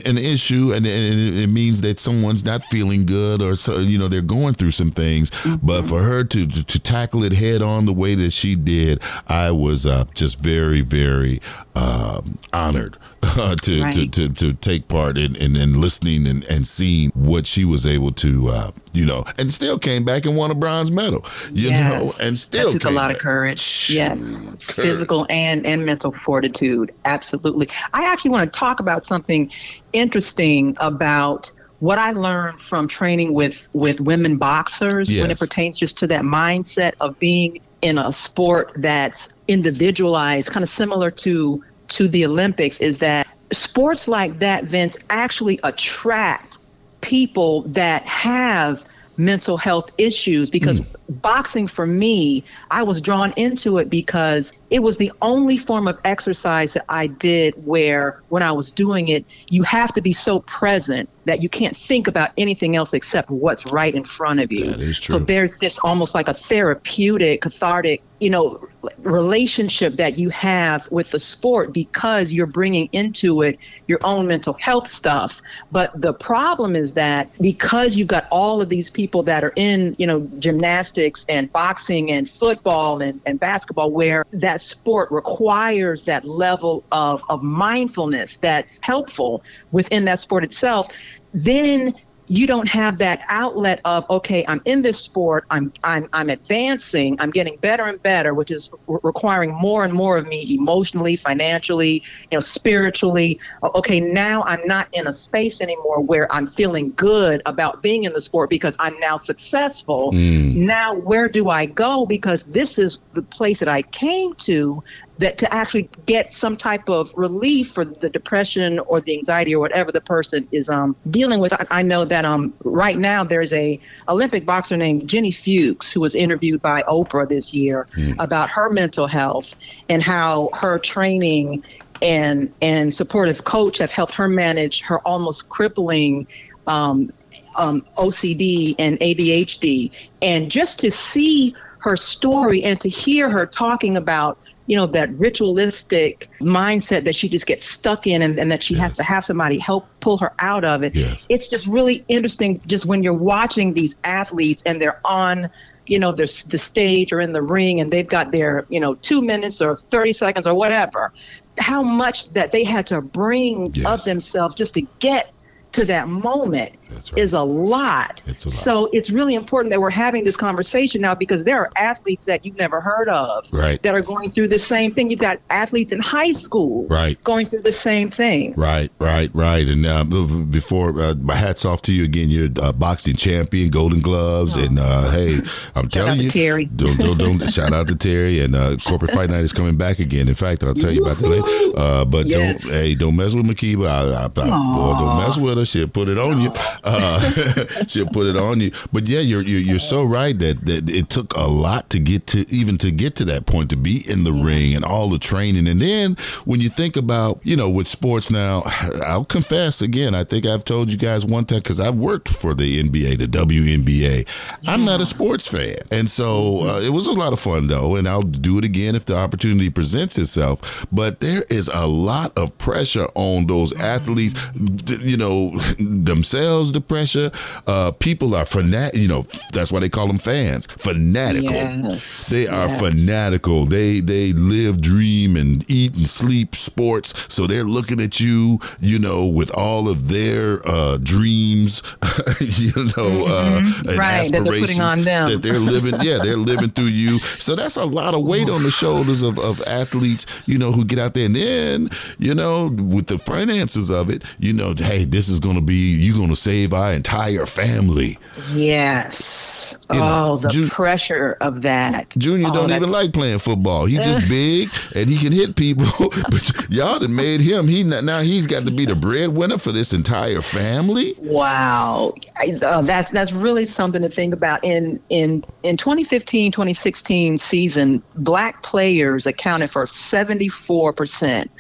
an 0.06 0.18
issue 0.18 0.73
and, 0.73 0.87
and 0.87 1.37
it 1.37 1.49
means 1.49 1.80
that 1.82 1.99
someone's 1.99 2.43
not 2.44 2.62
feeling 2.62 3.04
good 3.06 3.42
or 3.42 3.56
so 3.56 3.78
you 3.78 3.98
know 3.98 4.08
they're 4.08 4.22
going 4.22 4.54
through 4.54 4.70
some 4.70 4.90
things 4.90 5.30
mm-hmm. 5.30 5.66
but 5.66 5.82
for 5.82 6.02
her 6.02 6.24
to, 6.24 6.46
to, 6.46 6.64
to 6.64 6.78
tackle 6.78 7.22
it 7.24 7.32
head 7.32 7.62
on 7.62 7.86
the 7.86 7.92
way 7.92 8.14
that 8.14 8.30
she 8.30 8.54
did 8.54 9.00
i 9.28 9.50
was 9.50 9.86
uh, 9.86 10.04
just 10.14 10.38
very 10.38 10.80
very 10.80 11.40
um, 11.74 12.38
honored 12.52 12.96
uh, 13.36 13.56
to, 13.56 13.82
right. 13.82 13.94
to, 13.94 14.08
to, 14.08 14.28
to 14.28 14.52
take 14.54 14.88
part 14.88 15.16
in, 15.16 15.34
in, 15.36 15.56
in 15.56 15.80
listening 15.80 16.26
and, 16.26 16.44
and 16.44 16.66
seeing 16.66 17.10
what 17.14 17.46
she 17.46 17.64
was 17.64 17.86
able 17.86 18.12
to, 18.12 18.48
uh, 18.48 18.70
you 18.92 19.06
know, 19.06 19.24
and 19.38 19.52
still 19.52 19.78
came 19.78 20.04
back 20.04 20.26
and 20.26 20.36
won 20.36 20.50
a 20.50 20.54
bronze 20.54 20.90
medal, 20.90 21.24
you 21.50 21.70
yes. 21.70 22.20
know, 22.20 22.26
and 22.26 22.36
still 22.36 22.70
that 22.70 22.78
took 22.78 22.84
a 22.84 22.90
lot 22.90 23.08
back. 23.08 23.16
of 23.16 23.22
courage. 23.22 23.90
Yes, 23.90 24.56
courage. 24.66 24.88
physical 24.88 25.26
and 25.30 25.66
and 25.66 25.86
mental 25.86 26.12
fortitude. 26.12 26.92
Absolutely. 27.04 27.68
I 27.92 28.04
actually 28.04 28.32
want 28.32 28.52
to 28.52 28.58
talk 28.58 28.80
about 28.80 29.06
something 29.06 29.50
interesting 29.92 30.76
about 30.80 31.50
what 31.85 31.99
I 31.99 32.12
learned 32.12 32.59
from 32.61 32.88
training 32.88 33.35
with 33.35 33.69
with 33.75 34.00
women 34.00 34.38
boxers 34.38 35.11
yes. 35.11 35.21
when 35.21 35.31
it 35.31 35.38
pertains 35.38 35.79
just 35.79 35.99
to 35.99 36.07
that 36.07 36.23
mindset 36.23 36.95
of 36.99 37.19
being 37.19 37.61
in 37.83 37.99
a 37.99 38.11
sport 38.11 38.73
that's 38.76 39.35
individualized, 39.49 40.49
kind 40.49 40.62
of 40.62 40.71
similar 40.71 41.11
to 41.11 41.62
to 41.88 42.09
the 42.09 42.25
Olympics, 42.25 42.81
is 42.81 43.00
that 43.00 43.26
sports 43.53 44.09
like 44.09 44.38
that, 44.38 44.64
Vince, 44.64 44.97
actually 45.11 45.61
attract 45.62 46.59
people 47.03 47.64
that 47.64 48.07
have 48.07 48.83
mental 49.19 49.59
health 49.59 49.93
issues 49.99 50.49
because 50.49 50.81
mm. 50.81 50.87
Boxing 51.21 51.66
for 51.66 51.87
me, 51.87 52.44
I 52.71 52.83
was 52.83 53.00
drawn 53.00 53.33
into 53.37 53.78
it 53.78 53.90
because 53.90 54.56
it 54.71 54.83
was 54.83 54.99
the 54.99 55.12
only 55.23 55.56
form 55.56 55.87
of 55.88 55.99
exercise 56.04 56.73
that 56.75 56.85
I 56.88 57.06
did 57.06 57.54
where 57.64 58.23
when 58.28 58.42
I 58.42 58.52
was 58.52 58.71
doing 58.71 59.09
it, 59.09 59.25
you 59.49 59.62
have 59.62 59.92
to 59.94 60.00
be 60.00 60.12
so 60.12 60.40
present 60.40 61.09
that 61.26 61.42
you 61.42 61.49
can't 61.49 61.76
think 61.76 62.06
about 62.06 62.30
anything 62.37 62.76
else 62.76 62.92
except 62.92 63.30
what's 63.30 63.66
right 63.66 63.94
in 63.94 64.04
front 64.04 64.40
of 64.40 64.52
you. 64.52 64.71
That 64.71 64.80
is 64.80 65.00
true. 65.00 65.14
So 65.14 65.18
there's 65.21 65.56
this 65.59 65.78
almost 65.78 66.14
like 66.14 66.28
a 66.28 66.35
therapeutic, 66.35 67.42
cathartic, 67.42 68.02
you 68.21 68.30
know, 68.30 68.66
relationship 68.99 69.94
that 69.97 70.18
you 70.18 70.28
have 70.30 70.90
with 70.90 71.11
the 71.11 71.18
sport 71.18 71.73
because 71.73 72.33
you're 72.33 72.47
bringing 72.47 72.88
into 72.92 73.42
it 73.42 73.59
your 73.87 74.00
own 74.02 74.26
mental 74.26 74.54
health 74.54 74.88
stuff. 74.88 75.40
But 75.73 75.99
the 75.99 76.12
problem 76.12 76.76
is 76.76 76.94
that 76.94 77.30
because 77.40 77.97
you've 77.97 78.09
got 78.09 78.26
all 78.30 78.61
of 78.61 78.68
these 78.68 78.90
people 78.90 79.23
that 79.25 79.44
are 79.44 79.52
in, 79.56 79.94
you 79.99 80.06
know, 80.06 80.21
gymnastics 80.38 81.03
and 81.28 81.52
boxing 81.52 82.11
and 82.11 82.28
football 82.28 83.00
and, 83.02 83.20
and 83.26 83.38
basketball, 83.40 83.90
where 83.90 84.25
that 84.32 84.61
sport 84.61 85.11
requires 85.11 86.04
that 86.04 86.25
level 86.25 86.84
of, 86.92 87.23
of 87.28 87.42
mindfulness 87.42 88.38
that's 88.38 88.78
helpful 88.82 89.42
within 89.73 90.04
that 90.06 90.20
sport 90.20 90.44
itself, 90.44 90.88
then 91.32 91.94
you 92.26 92.47
don't 92.47 92.69
have 92.69 92.99
that 92.99 93.21
outlet 93.28 93.81
of 93.85 94.09
okay 94.09 94.45
i'm 94.49 94.61
in 94.64 94.83
this 94.83 94.99
sport 94.99 95.45
i'm 95.50 95.73
i'm 95.83 96.09
i'm 96.12 96.31
advancing 96.31 97.16
i'm 97.21 97.31
getting 97.31 97.57
better 97.59 97.85
and 97.85 98.02
better 98.02 98.33
which 98.33 98.50
is 98.50 98.71
re- 98.87 98.99
requiring 99.02 99.52
more 99.61 99.85
and 99.85 99.93
more 99.93 100.16
of 100.16 100.26
me 100.26 100.54
emotionally 100.54 101.16
financially 101.16 102.02
you 102.31 102.37
know 102.37 102.40
spiritually. 102.40 103.38
Okay 103.62 104.00
now 104.00 104.43
i'm 104.45 104.66
not 104.66 104.88
in 104.93 105.07
a 105.07 105.12
space 105.12 105.61
anymore 105.61 106.00
where 106.00 106.31
i'm 106.33 106.47
feeling 106.47 106.93
good 106.97 107.43
about 107.47 107.83
being 107.83 108.04
in 108.04 108.12
the 108.12 108.21
sport 108.21 108.49
because 108.49 108.76
i'm 108.78 108.99
now 109.00 109.16
successful. 109.16 110.12
Mm. 110.12 110.57
now 110.57 110.95
where 110.95 111.28
do 111.28 111.49
i 111.49 111.66
go? 111.66 112.07
Because 112.07 112.45
this 112.45 112.78
is 112.78 113.00
the 113.12 113.23
place 113.23 113.59
that 113.59 113.69
i 113.69 113.83
came 113.83 114.35
to 114.35 114.81
that 115.18 115.38
to 115.38 115.52
actually 115.52 115.88
get 116.06 116.33
some 116.33 116.56
type 116.56 116.88
of 116.88 117.12
relief 117.16 117.73
for 117.73 117.85
the 117.85 118.11
depression 118.11 118.80
or 118.80 119.00
the 119.00 119.16
anxiety 119.16 119.54
or 119.54 119.61
whatever 119.61 119.92
the 119.92 120.00
person 120.00 120.49
is 120.50 120.68
um, 120.68 120.97
dealing 121.11 121.40
with. 121.40 121.52
I, 121.52 121.66
I 121.71 121.83
know 121.83 122.04
that 122.04 122.25
um, 122.25 122.52
right 122.64 122.99
now 122.99 123.23
there's 123.23 123.52
a 123.52 123.78
Olympic 124.09 124.44
boxer 124.44 124.76
named 124.76 125.09
Ginny 125.09 125.30
Fuchs 125.30 125.92
who 125.92 126.00
was 126.00 126.14
interviewed 126.14 126.61
by 126.61 126.83
Oprah 126.83 127.28
this 127.28 127.54
year 127.54 127.87
mm. 127.97 128.16
about 128.18 128.50
her 128.50 128.71
mental 128.71 129.06
health 129.06 129.54
and 129.88 130.02
how 130.02 130.50
her 130.52 130.78
training 130.78 131.62
and 132.02 132.52
and 132.61 132.92
supportive 132.92 133.44
coach 133.44 133.78
have 133.78 133.90
helped 133.90 134.14
her 134.14 134.28
manage 134.28 134.83
her 134.83 134.99
almost 135.00 135.49
crippling 135.49 136.26
um, 136.66 137.12
um, 137.56 137.83
OCD 137.97 138.75
and 138.78 138.99
ADHD. 138.99 139.94
And 140.21 140.50
just 140.50 140.80
to 140.80 140.90
see 140.90 141.54
her 141.78 141.97
story 141.97 142.64
and 142.64 142.80
to 142.80 142.88
hear 142.88 143.28
her 143.28 143.47
talking 143.47 143.97
about 143.97 144.38
you 144.66 144.76
know, 144.76 144.87
that 144.87 145.11
ritualistic 145.18 146.28
mindset 146.40 147.04
that 147.04 147.14
she 147.14 147.28
just 147.28 147.47
gets 147.47 147.64
stuck 147.64 148.06
in 148.06 148.23
and, 148.23 148.38
and 148.38 148.50
that 148.50 148.62
she 148.62 148.75
yes. 148.75 148.83
has 148.83 148.97
to 148.97 149.02
have 149.02 149.25
somebody 149.25 149.59
help 149.59 149.87
pull 150.00 150.18
her 150.18 150.33
out 150.38 150.64
of 150.64 150.83
it. 150.83 150.94
Yes. 150.94 151.26
It's 151.28 151.49
just 151.49 151.66
really 151.66 152.04
interesting 152.09 152.61
just 152.66 152.87
when 152.87 153.02
you're 153.02 153.12
watching 153.12 153.75
these 153.75 153.97
athletes 154.04 154.62
and 154.64 154.80
they're 154.80 155.00
on 155.04 155.50
you 155.87 155.99
know, 155.99 156.12
there's 156.12 156.44
the 156.44 156.56
stage 156.59 157.12
or 157.12 157.21
in 157.21 157.33
the 157.33 157.42
ring 157.42 157.80
and 157.80 157.92
they've 157.92 158.09
got 158.09 158.33
their, 158.33 158.64
you 158.71 158.80
know, 158.80 158.94
two 158.94 159.21
minutes 159.21 159.61
or 159.61 159.76
30 159.76 160.14
seconds 160.14 160.47
or 160.47 160.54
whatever, 160.54 161.12
how 161.59 161.83
much 161.83 162.30
that 162.30 162.52
they 162.52 162.64
had 162.64 162.87
to 162.87 163.02
bring 163.02 163.71
yes. 163.75 163.87
of 163.87 164.04
themselves 164.04 164.54
just 164.54 164.75
to 164.75 164.83
get 164.99 165.33
to 165.73 165.85
that 165.85 166.09
moment 166.09 166.73
right. 166.94 167.18
is 167.18 167.32
a 167.32 167.42
lot. 167.42 168.22
It's 168.26 168.44
a 168.44 168.48
lot. 168.48 168.54
So 168.54 168.88
it's 168.92 169.10
really 169.10 169.34
important 169.34 169.70
that 169.70 169.80
we're 169.80 169.90
having 169.90 170.24
this 170.24 170.36
conversation 170.36 171.00
now 171.00 171.14
because 171.14 171.44
there 171.44 171.58
are 171.58 171.70
athletes 171.76 172.26
that 172.26 172.44
you've 172.44 172.58
never 172.58 172.80
heard 172.80 173.08
of 173.08 173.46
right. 173.52 173.82
that 173.82 173.94
are 173.94 174.02
going 174.02 174.30
through 174.30 174.48
the 174.48 174.58
same 174.58 174.94
thing. 174.94 175.10
You've 175.10 175.20
got 175.20 175.40
athletes 175.50 175.92
in 175.92 176.00
high 176.00 176.32
school 176.32 176.86
right. 176.88 177.22
going 177.24 177.46
through 177.46 177.62
the 177.62 177.72
same 177.72 178.10
thing. 178.10 178.54
Right, 178.56 178.90
right, 178.98 179.30
right. 179.34 179.66
And 179.66 179.86
uh, 179.86 180.04
before, 180.04 180.98
uh, 181.00 181.14
my 181.14 181.34
hats 181.34 181.64
off 181.64 181.82
to 181.82 181.92
you 181.92 182.04
again. 182.04 182.30
You're 182.30 182.48
a 182.62 182.72
boxing 182.72 183.16
champion, 183.16 183.70
Golden 183.70 184.00
Gloves, 184.00 184.56
oh. 184.56 184.62
and 184.62 184.78
uh, 184.78 185.10
hey, 185.10 185.38
I'm 185.74 185.88
telling 185.90 186.20
you, 186.20 186.28
Terry. 186.28 186.66
Don't, 186.66 186.98
don't, 186.98 187.18
don't 187.18 187.38
shout 187.50 187.72
out 187.72 187.88
to 187.88 187.96
Terry. 187.96 188.40
And 188.40 188.54
uh, 188.54 188.76
Corporate 188.86 189.12
Fight 189.12 189.30
Night 189.30 189.40
is 189.40 189.52
coming 189.52 189.76
back 189.76 189.98
again. 189.98 190.28
In 190.28 190.34
fact, 190.34 190.62
I'll 190.64 190.74
tell 190.74 190.92
you 190.92 191.04
about 191.04 191.18
that 191.18 191.28
later. 191.28 191.44
Uh, 191.76 192.04
but 192.04 192.26
yes. 192.26 192.62
don't, 192.62 192.72
hey, 192.72 192.94
don't 192.94 193.16
mess 193.16 193.34
with 193.34 193.46
Makiba. 193.46 193.88
I, 193.88 194.22
I, 194.22 194.24
I, 194.24 194.74
boy, 194.74 194.98
don't 194.98 195.18
mess 195.18 195.38
with 195.38 195.58
her. 195.58 195.64
She'll 195.64 195.88
put 195.88 196.08
it 196.08 196.18
on 196.18 196.40
you. 196.40 196.52
Uh, 196.85 197.21
she'll 197.88 198.07
put 198.07 198.26
it 198.26 198.37
on 198.37 198.61
you. 198.61 198.71
But 198.93 199.09
yeah, 199.09 199.21
you're, 199.21 199.43
you're 199.43 199.61
you're 199.61 199.79
so 199.79 200.05
right 200.05 200.38
that 200.38 200.61
that 200.67 200.88
it 200.91 201.09
took 201.09 201.35
a 201.35 201.47
lot 201.47 201.91
to 201.91 201.99
get 201.99 202.26
to 202.29 202.49
even 202.50 202.79
to 202.79 202.91
get 202.91 203.17
to 203.17 203.25
that 203.26 203.47
point 203.47 203.71
to 203.71 203.76
be 203.76 204.03
in 204.09 204.25
the 204.25 204.33
ring 204.33 204.75
and 204.75 204.85
all 204.85 205.09
the 205.09 205.19
training. 205.19 205.67
And 205.67 205.81
then 205.81 206.17
when 206.45 206.61
you 206.61 206.69
think 206.69 206.97
about 206.97 207.41
you 207.43 207.57
know 207.57 207.71
with 207.71 207.88
sports 207.88 208.31
now, 208.31 208.62
I'll 209.07 209.25
confess 209.25 209.83
again. 209.83 210.14
I 210.14 210.25
think 210.25 210.47
I've 210.47 210.64
told 210.64 210.91
you 210.91 210.99
guys 210.99 211.25
one 211.25 211.45
time 211.45 211.59
because 211.59 211.81
I 211.81 211.91
worked 211.91 212.29
for 212.29 212.55
the 212.55 212.83
NBA, 212.83 213.19
the 213.19 213.26
WNBA. 213.26 214.29
Yeah. 214.62 214.71
I'm 214.71 214.85
not 214.85 215.00
a 215.00 215.07
sports 215.07 215.49
fan, 215.49 215.76
and 215.91 216.11
so 216.11 216.69
uh, 216.69 216.81
it 216.81 216.91
was 216.91 217.07
a 217.07 217.12
lot 217.12 217.33
of 217.33 217.41
fun 217.41 217.67
though. 217.67 217.97
And 217.97 218.09
I'll 218.09 218.23
do 218.23 218.59
it 218.59 218.64
again 218.64 218.95
if 218.95 219.07
the 219.07 219.17
opportunity 219.17 219.71
presents 219.71 220.19
itself. 220.19 220.87
But 220.93 221.21
there 221.21 221.45
is 221.50 221.69
a 221.73 221.87
lot 221.87 222.37
of 222.37 222.57
pressure 222.59 223.07
on 223.14 223.47
those 223.47 223.73
athletes. 223.81 224.50
You 224.55 225.17
know 225.17 225.50
themselves, 225.79 226.73
the 226.75 226.81
pressure 226.81 227.31
uh, 227.66 227.93
people 227.93 228.35
are 228.35 228.45
fanatic. 228.45 229.00
You 229.00 229.09
know, 229.09 229.26
that's 229.52 229.73
why 229.73 229.81
they 229.81 229.88
call 229.88 230.07
them 230.07 230.19
fans. 230.19 230.66
Fanatical. 230.66 231.52
Yes. 231.52 232.28
They 232.28 232.47
are 232.47 232.69
yes. 232.69 232.81
fanatical. 232.81 233.64
They 233.64 234.00
they 234.00 234.33
live, 234.33 234.81
dream, 234.81 235.37
and 235.37 235.69
eat 235.71 235.95
and 235.97 236.09
sleep 236.09 236.54
sports. 236.54 237.33
So 237.33 237.47
they're 237.47 237.64
looking 237.64 238.00
at 238.00 238.21
you, 238.21 238.61
you 238.81 238.99
know, 238.99 239.26
with 239.26 239.50
all 239.57 239.88
of 239.88 240.09
their 240.09 240.61
uh, 240.66 240.99
dreams, 241.02 241.83
you 242.40 242.85
know, 242.97 243.26
uh, 243.26 243.61
mm-hmm. 243.61 243.88
and 243.88 243.99
right, 243.99 244.21
aspirations 244.21 244.78
that 244.78 245.04
they're, 245.04 245.28
that 245.28 245.43
they're 245.43 245.59
living. 245.59 245.95
yeah, 246.02 246.19
they're 246.23 246.37
living 246.37 246.71
through 246.71 246.85
you. 246.87 247.19
So 247.19 247.54
that's 247.54 247.76
a 247.76 247.85
lot 247.85 248.14
of 248.14 248.25
weight 248.25 248.50
on 248.50 248.62
the 248.62 248.71
shoulders 248.71 249.23
of, 249.23 249.38
of 249.38 249.62
athletes, 249.62 250.26
you 250.47 250.59
know, 250.59 250.73
who 250.73 250.85
get 250.85 250.99
out 250.99 251.14
there 251.14 251.26
and 251.26 251.37
then, 251.37 251.90
you 252.19 252.35
know, 252.35 252.66
with 252.66 253.07
the 253.07 253.19
finances 253.19 253.90
of 253.90 254.11
it, 254.11 254.25
you 254.38 254.52
know, 254.52 254.75
hey, 254.76 255.04
this 255.04 255.28
is 255.28 255.40
going 255.40 255.57
to 255.57 255.62
be 255.62 255.95
you're 255.97 256.16
going 256.16 256.31
to 256.31 256.37
save 256.37 256.63
our 256.73 256.92
entire 256.92 257.47
family. 257.47 258.18
Yes. 258.52 259.78
You 259.92 259.99
know, 259.99 260.33
oh, 260.33 260.37
the 260.38 260.49
Ju- 260.49 260.68
pressure 260.68 261.37
of 261.40 261.62
that. 261.62 262.11
Junior 262.18 262.49
oh, 262.49 262.52
don't 262.52 262.71
even 262.71 262.90
like 262.90 263.12
playing 263.12 263.38
football. 263.38 263.87
He's 263.87 264.04
just 264.04 264.28
big 264.28 264.68
and 264.94 265.09
he 265.09 265.18
can 265.18 265.33
hit 265.33 265.56
people. 265.56 265.87
but 266.30 266.66
y'all 266.71 266.99
done 266.99 267.14
made 267.14 267.40
him. 267.40 267.68
He 267.68 267.83
now 267.83 268.21
he's 268.21 268.47
got 268.47 268.64
to 268.66 268.71
be 268.71 268.87
the 268.87 268.97
breadwinner 268.97 269.59
for 269.59 269.73
this 269.73 269.92
entire 269.92 270.42
family. 270.42 271.14
Wow, 271.18 272.14
uh, 272.62 272.83
that's 272.83 273.11
that's 273.11 273.33
really 273.33 273.66
something 273.66 274.02
to 274.02 274.09
think 274.09 274.35
about. 274.35 274.64
In 274.64 275.00
in 275.09 275.44
in 275.62 275.76
2015 275.76 276.52
2016 276.52 277.38
season, 277.38 278.02
black 278.14 278.62
players 278.62 279.26
accounted 279.26 279.71
for 279.71 279.87
74 279.87 280.92
percent 280.92 281.50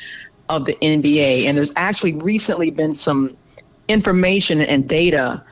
of 0.48 0.66
the 0.66 0.74
NBA, 0.74 1.46
and 1.46 1.56
there's 1.56 1.72
actually 1.76 2.14
recently 2.14 2.70
been 2.70 2.94
some 2.94 3.36
information 3.88 4.60
and 4.60 4.88
data 4.88 5.44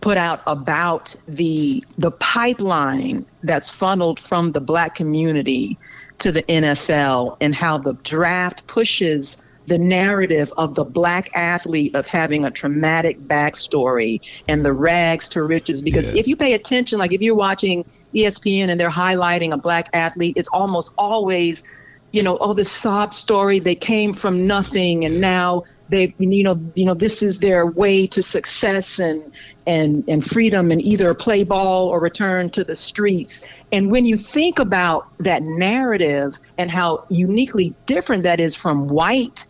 put 0.00 0.16
out 0.16 0.40
about 0.46 1.14
the 1.28 1.82
the 1.96 2.10
pipeline 2.10 3.24
that's 3.42 3.70
funneled 3.70 4.18
from 4.18 4.52
the 4.52 4.60
black 4.60 4.94
community 4.94 5.78
to 6.18 6.32
the 6.32 6.42
NFL 6.44 7.36
and 7.40 7.54
how 7.54 7.78
the 7.78 7.94
draft 7.94 8.66
pushes 8.66 9.36
the 9.66 9.78
narrative 9.78 10.52
of 10.56 10.74
the 10.74 10.84
black 10.84 11.30
athlete 11.36 11.94
of 11.94 12.06
having 12.06 12.44
a 12.44 12.50
traumatic 12.50 13.20
backstory 13.20 14.20
and 14.48 14.64
the 14.64 14.72
rags 14.72 15.28
to 15.28 15.42
riches 15.42 15.80
because 15.80 16.08
yes. 16.08 16.16
if 16.16 16.26
you 16.26 16.36
pay 16.36 16.54
attention 16.54 16.98
like 16.98 17.12
if 17.12 17.22
you're 17.22 17.36
watching 17.36 17.84
ESPN 18.14 18.68
and 18.68 18.80
they're 18.80 18.90
highlighting 18.90 19.52
a 19.52 19.56
black 19.56 19.88
athlete 19.92 20.36
it's 20.36 20.48
almost 20.48 20.92
always 20.98 21.62
you 22.12 22.22
know 22.22 22.38
oh 22.38 22.52
this 22.52 22.70
sob 22.70 23.12
story 23.12 23.58
they 23.58 23.74
came 23.74 24.12
from 24.12 24.46
nothing 24.46 25.04
and 25.04 25.20
now 25.20 25.64
they 25.88 26.14
you 26.18 26.44
know 26.44 26.58
you 26.74 26.86
know 26.86 26.94
this 26.94 27.22
is 27.22 27.40
their 27.40 27.66
way 27.66 28.06
to 28.06 28.22
success 28.22 28.98
and 28.98 29.32
and 29.66 30.04
and 30.08 30.24
freedom 30.24 30.70
and 30.70 30.80
either 30.82 31.12
play 31.14 31.42
ball 31.42 31.88
or 31.88 31.98
return 32.00 32.48
to 32.50 32.62
the 32.62 32.76
streets 32.76 33.42
and 33.72 33.90
when 33.90 34.04
you 34.04 34.16
think 34.16 34.58
about 34.58 35.06
that 35.18 35.42
narrative 35.42 36.38
and 36.58 36.70
how 36.70 37.04
uniquely 37.08 37.74
different 37.86 38.22
that 38.22 38.40
is 38.40 38.54
from 38.54 38.88
white 38.88 39.46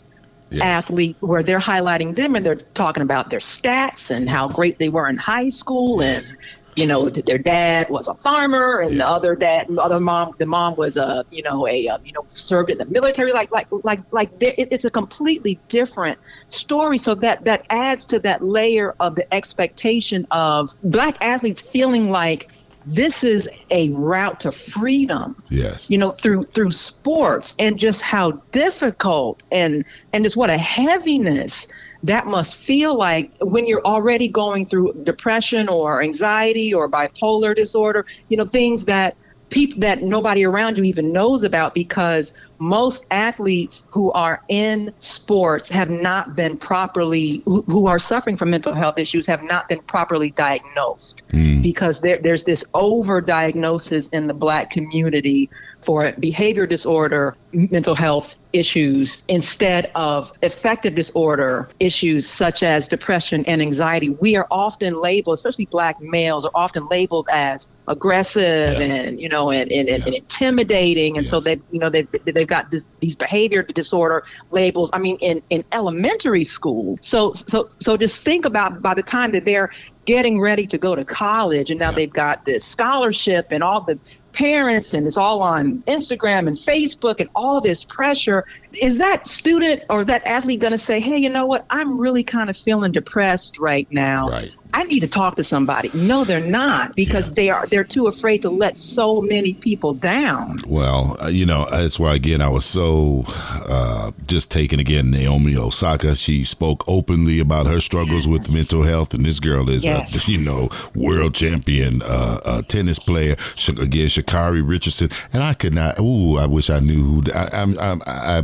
yes. 0.51 0.63
athletes 0.63 1.21
where 1.21 1.43
they're 1.43 1.59
highlighting 1.59 2.15
them 2.15 2.35
and 2.37 2.45
they're 2.45 2.57
talking 2.57 3.03
about 3.03 3.31
their 3.31 3.41
stats 3.41 4.15
and 4.15 4.29
how 4.29 4.49
great 4.49 4.79
they 4.79 4.89
were 4.89 5.09
in 5.09 5.17
high 5.17 5.49
school 5.49 6.03
yes. 6.03 6.33
and 6.33 6.39
you 6.75 6.87
know, 6.87 7.09
their 7.11 7.39
dad 7.39 7.91
was 7.91 8.09
a 8.09 8.15
farmer, 8.15 8.79
and 8.79 8.95
yes. 8.95 8.99
the 8.99 9.07
other 9.07 9.37
dad, 9.37 9.67
the 9.69 9.81
other 9.81 10.01
mom, 10.01 10.35
the 10.39 10.47
mom 10.47 10.77
was 10.77 10.97
a, 10.97 11.25
you 11.31 11.43
know, 11.43 11.67
a, 11.69 11.89
um, 11.89 12.01
you 12.05 12.13
know, 12.13 12.25
served 12.29 12.71
in 12.71 12.79
the 12.79 12.87
military. 12.87 13.33
Like, 13.33 13.51
like, 13.51 13.69
like, 13.71 14.01
like, 14.11 14.31
it's 14.41 14.85
a 14.85 14.91
completely 14.91 15.61
different 15.69 16.19
story. 16.49 16.99
So 16.99 17.15
that 17.17 17.45
that 17.45 17.67
adds 17.69 18.07
to 18.07 18.21
that 18.21 18.43
layer 18.43 18.95
of 18.99 19.17
the 19.17 19.33
expectation 19.33 20.27
of 20.31 20.75
black 20.83 21.23
athletes 21.23 21.61
feeling 21.61 22.11
like 22.11 22.51
this 22.87 23.23
is 23.23 23.49
a 23.71 23.91
route 23.91 24.41
to 24.41 24.53
freedom. 24.53 25.43
Yes. 25.49 25.91
You 25.91 25.99
know, 25.99 26.11
through 26.11 26.45
through 26.45 26.71
sports 26.71 27.55
and 27.59 27.79
just 27.79 28.03
how 28.03 28.33
difficult 28.51 29.43
and 29.53 29.85
and 30.13 30.25
just 30.25 30.37
what 30.37 30.51
a 30.51 30.59
heaviness 30.59 31.69
that 32.03 32.27
must 32.27 32.57
feel 32.57 32.97
like 32.97 33.31
when 33.41 33.67
you're 33.67 33.85
already 33.85 34.29
going 34.29 34.67
through 34.67 34.93
depression 35.05 35.69
or 35.69 36.03
anxiety 36.03 36.75
or 36.75 36.89
bipolar 36.89 37.55
disorder, 37.55 38.05
you 38.29 38.37
know, 38.37 38.45
things 38.45 38.87
that 38.87 39.17
people 39.51 39.81
that 39.81 40.03
nobody 40.03 40.45
around 40.45 40.79
you 40.79 40.85
even 40.85 41.13
knows 41.13 41.45
about 41.45 41.75
because 41.75 42.35
most 42.59 43.07
athletes 43.11 43.87
who 43.91 44.11
are 44.13 44.43
in 44.49 44.91
sports 44.99 45.69
have 45.69 45.91
not 45.91 46.35
been 46.35 46.57
properly 46.57 47.43
who, 47.45 47.63
who 47.63 47.87
are 47.87 47.99
suffering 47.99 48.37
from 48.37 48.51
mental 48.51 48.73
health 48.73 48.99
issues 48.99 49.27
have 49.27 49.43
not 49.43 49.69
been 49.69 49.81
properly 49.83 50.31
diagnosed 50.31 51.23
mm. 51.29 51.63
because 51.63 52.01
there, 52.01 52.19
there's 52.19 52.45
this 52.45 52.65
over 52.73 53.21
diagnosis 53.21 54.09
in 54.09 54.27
the 54.27 54.35
black 54.35 54.71
community 54.71 55.51
for 55.83 56.13
behavior 56.13 56.67
disorder, 56.67 57.37
mental 57.53 57.95
health 57.95 58.37
issues 58.53 59.25
instead 59.29 59.91
of 59.95 60.33
affective 60.43 60.95
disorder 60.95 61.69
issues 61.81 62.29
such 62.29 62.63
as 62.63 62.89
depression 62.89 63.45
and 63.47 63.63
anxiety. 63.63 64.11
We 64.11 64.37
are 64.37 64.47
often 64.51 65.01
labeled, 65.01 65.35
especially 65.35 65.67
black 65.67 66.01
males, 66.01 66.45
are 66.45 66.51
often 66.55 66.89
labeled 66.89 67.29
as 67.31 67.69
aggressive 67.89 68.79
yeah. 68.79 68.85
and 68.85 69.21
you 69.21 69.29
know 69.29 69.51
and, 69.51 69.71
and, 69.73 69.89
yeah. 69.89 69.97
and 69.97 70.15
intimidating, 70.15 71.17
and 71.17 71.25
yes. 71.25 71.31
so 71.31 71.41
they 71.41 71.61
you 71.71 71.79
know 71.79 71.91
they 71.91 72.03
they've 72.25 72.47
got 72.47 72.71
this, 72.71 72.87
these 73.01 73.17
behavior 73.17 73.63
disorder 73.63 74.25
labels. 74.51 74.91
I 74.93 74.99
mean, 74.99 75.17
in 75.21 75.43
in 75.51 75.65
elementary 75.73 76.45
school. 76.45 76.99
So 77.01 77.33
so 77.33 77.67
so 77.81 77.97
just 77.97 78.23
think 78.23 78.45
about 78.45 78.83
by 78.83 78.95
the 78.95 79.03
time 79.03 79.33
that 79.33 79.45
they're 79.45 79.71
getting 80.05 80.41
ready 80.41 80.67
to 80.67 80.79
go 80.79 80.95
to 80.95 81.05
college 81.05 81.71
and 81.71 81.79
now 81.79 81.91
they've 81.91 82.13
got 82.13 82.45
this 82.45 82.65
scholarship 82.65 83.47
and 83.51 83.63
all 83.63 83.83
the 83.83 83.99
parents 84.33 84.95
and 84.95 85.07
it's 85.07 85.17
all 85.17 85.43
on 85.43 85.83
Instagram 85.87 86.49
and 86.49 86.57
Facebook 86.57 87.21
and 87.21 87.29
all 87.35 87.61
this 87.61 87.85
pressure. 87.85 88.45
Is 88.81 88.99
that 88.99 89.29
student 89.29 89.83
or 89.91 90.05
that 90.05 90.27
athlete 90.27 90.61
going 90.61 90.73
to 90.73 90.79
say, 90.79 91.01
hey, 91.01 91.19
you 91.19 91.29
know 91.29 91.47
what? 91.47 91.67
I'm 91.71 91.99
really 91.99 92.25
kind 92.25 92.51
of 92.51 92.57
feeling 92.57 92.93
depressed 92.93 93.59
right 93.59 93.91
now. 93.91 94.29
Right. 94.29 94.55
I 94.75 94.85
need 94.85 95.01
to 95.01 95.09
talk 95.09 95.37
to 95.37 95.45
somebody. 95.45 95.91
No, 95.93 96.25
they're 96.25 96.41
not 96.41 96.97
because 96.97 97.29
yeah. 97.29 97.35
they 97.35 97.51
are 97.51 97.67
they're 97.67 97.85
too 97.85 98.07
afraid 98.07 98.43
to 98.43 98.51
let 98.51 98.79
so 98.79 99.21
many 99.21 99.53
people 99.53 99.93
down. 99.93 100.59
Well, 100.67 101.17
uh, 101.23 101.29
you 101.29 101.45
know, 101.45 101.67
that's 101.71 102.01
why 102.01 102.15
again 102.15 102.41
I 102.41 102.49
was 102.49 102.65
so 102.65 103.25
uh, 103.29 104.13
just 104.27 104.51
taken 104.51 104.81
again 104.81 105.11
Naomi 105.11 105.57
Osaka. 105.57 106.15
She 106.15 106.45
spoke 106.45 106.85
openly 106.89 107.39
about 107.39 107.67
her 107.67 107.81
struggles 107.81 108.27
yes. 108.27 108.33
with 108.33 108.55
mental 108.55 108.83
health, 108.83 109.13
and 109.13 109.27
this 109.27 109.41
girl 109.41 109.69
is 109.69 109.85
yes. 109.85 110.27
a 110.27 110.33
you 110.33 110.39
know 110.39 110.69
world 110.95 111.35
champion 111.35 112.01
uh, 112.05 112.63
tennis 112.63 112.99
player. 112.99 113.33
Again, 113.33 114.07
Sha'Carri 114.07 114.67
Richardson, 114.67 115.11
and 115.33 115.43
I 115.43 115.53
could 115.53 115.75
not. 115.75 115.99
Ooh, 116.01 116.39
I 116.39 116.47
wish 116.47 116.71
I 116.71 116.81
knew. 116.81 117.03
Who, 117.03 117.23
I, 117.35 117.67
I, 117.79 118.39
I 118.39 118.43